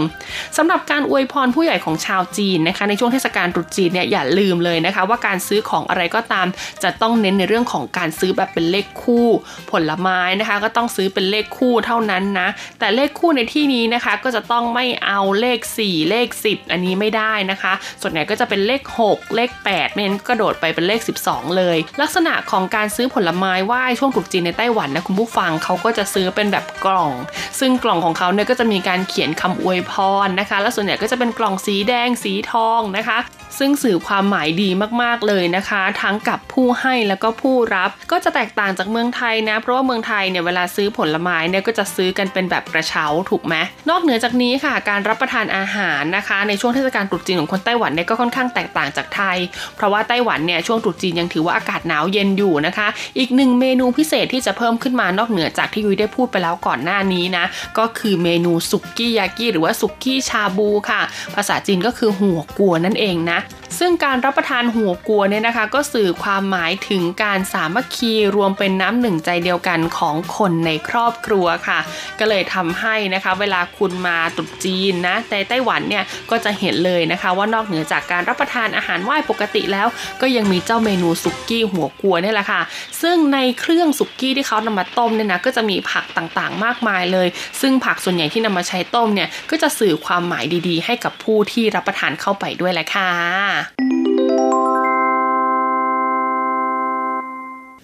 [0.57, 6.47] สำหรับการอวยพรผู้ใหญ่ของชาวจีนนะคะ ในช่วงเทศกาลตรุษจีนเนี่ยอย่าลืมเลยนะคะ ว่าการซื้อของอะไรก็ตาม
[6.83, 9.27] จะต้องเน้นในเรื่องของการซื้อแบบเป็นเลขคู่
[9.71, 12.47] ผลไม้นะคะ ก็ต้องซื้อเป็นเลขคู่เท่านั้นนะ
[12.79, 27.11] แต่เลขคู่ในที่นี้นะคะ ก็จะต้องไม่เอาเลข 4 เลข 10 อันนี้ไม่ได้นะคะ ส่วนใหญ่ก็จะเป็นเลข 6 เลข8ไม่นั้นกระโดดไปเป็นเลข 12 เลย ลักษณะของการซื้อผลไม้ไหว้ช่วงตรุษจีนในไต้หวันนะคุณผู้ฟังเขาก็จะซื้อเป็นแบบกล่อง
[27.59, 29.93] ซึ่งกล่องของเขาเนี่ยก็จะมีการเขียนคำอวยพ
[30.25, 33.19] รนะคะ แล้วส่วนใหญ่ก็จะเป็นกล่องสีแดงสีทองนะคะ
[33.59, 34.69] ซึ่งสื่อความหมายดี
[35.01, 43.55] มากๆเลยนะคะ ทั้งกับผู้ให้แล้วก็ผู้รับ ก็จะแตกต่างจากเมืองไทยนะ เพราะว่าเมืองไทยเนี่ยเวลาซื้อผลไม้เนี่ยก็จะซื้อกันเป็นแบบกระเช้าถูกไหม
[43.89, 49.37] นอกเหนือจากนี้ค่ะ การรับประทานอาหารนะคะ ในช่วงเทศกาลตรุษจีนของคนไต้หวันเนี่ยก็ค่อนข้างแตกต่างจากไทย
[49.75, 52.87] เพราะว่าไต้หวันเนี่ยช่วงตรุษจีนยังถือว่าอากาศหนาวเย็นอยู่นะคะ
[53.17, 57.45] อีกหนึ่งเมนูพิเศษที่จะเพิ่มขึ้นมานอกเหนือจากที่ยุ้ยได้พูดไปแล้วก่อนหน้านี้นะ
[57.77, 61.01] ก็คือเมนูสุกี้ยากิหรือว่าสุกี้ชาบูค่ะ
[61.35, 63.39] ภาษาจีนก็คือหัวกัวนั่นเองนะ
[63.79, 71.79] ซึ่งการรับประทานหัวกัวเนี่ยนะคะ ก็สื่อความหมายถึงการสามัคคีรวมเป็นน้ำหนึ่งใจเดียวกันของคนในครอบครัวค่ะ
[72.19, 79.87] ก็เลยทำให้นะคะ เวลาคุณมาตรุษจีนนะในไต้หวันเนี่ยก็จะเห็นเลยนะคะ ว่านอกเหนือจากการรับประทานอาหารไหว้ปกติแล้ว
[80.21, 82.61] ก็ยังมีเจ้าเมนูสุกี้หัวกัวนี่แหละค่ะ
[83.01, 87.27] ซึ่งในเครื่องสุกี้ที่เขานำมาต้มเนี่ยนะก็จะมีผักต่างๆ มากมายเลย
[87.61, 94.70] ซึ่งผักส่วนใหญ่ที่นำมาใช้ต้มเนี่ยก็จะสื่อความหมายดีๆ ให้กับผู้ที่รับประทานเข้าไปด้วยแหละค่ะ啊。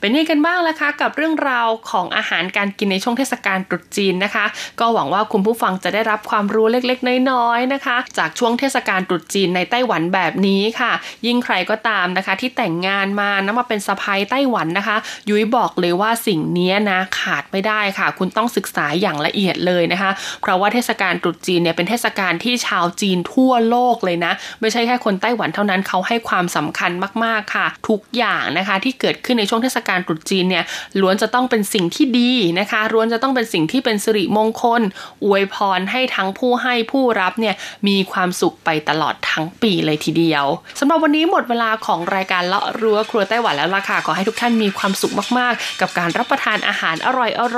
[0.08, 4.46] เป็นยังกันบ้างล่ะคะ กับเรื่องราวของอาหารการกินในช่วงเทศกาลตรุษจีนนะคะ
[4.80, 10.92] ก็หวังว่าคุณผู้ฟังจะได้รับความรู้เล็กๆ น้อยๆนะคะ จากช่วงเทศกาลตรุษจีนในไต้หวันแบบนี้ค่ะ
[11.26, 14.98] ยิ่งใครก็ตามนะคะ ที่แต่งงานมานะมาเป็นสะพายไต้หวันนะคะ
[15.30, 26.92] ยุ้ยบอกเลยว่าสิ่งนี้นะขาดไม่ได้ค่ะ คุณต้องศึกษาอย่างละเอียดเลยนะคะ เพราะว่าเทศกาลตรุษจีนเนี่ยเป็นเทศกาลที่ชาวจีนทั่วโลกเลยนะ ไม่ใช่แค่คนไต้หวันเท่านั้นเขาให้ความสำคัญ
[27.24, 30.66] มากๆค่ะ ทุกอย่างนะคะที่เกิดขึ้นในช่วงเทศกาลการตรุษจีนเนี่ย
[31.02, 34.82] ล้วนจะต้องเป็นสิ่งที่ดีนะคะล้วนจะต้องเป็นสิ่งที่เป็นสิริมงคล
[35.26, 37.56] อวยพรให้ทั้งผู้ให้ผู้รับเนี่ย
[37.88, 40.46] มีความสุขไปตลอดทั้งปีเลยทีเดียว
[40.80, 47.10] สำหรับวันนี้หมดเวลาของรายการเลาะรั้วครัวไต้หวันแล้วล่ะค่ะขอให้ทุกท่านมีความสุขมากๆ กับการรับประทานอาหารอ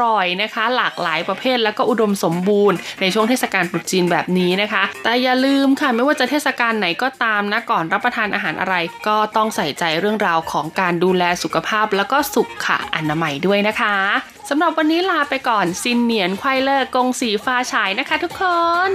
[0.01, 8.75] ร่อยๆนะคะ หลากหลายประเภทแล้วก็อุดมสมบูรณ์ในช่วงเทศกาลตรุษจีนแบบนี้นะคะ แต่อย่าลืมค่ะไม่ว่าจะเทศกาลไหนก็ตามนะก่อนรับประทานอาหารอะไร
[9.07, 13.95] ก็ต้องใส่ใจเรื่องราวของการดูแลสุขภาพแล้วก็สุขะอนามัยด้วยนะคะ
[14.49, 18.43] สำหรับวันนี้ลาไปก่อนซินเหนียนควายเลิกกงสีฟ้าฉายนะคะทุกค
[18.89, 18.91] น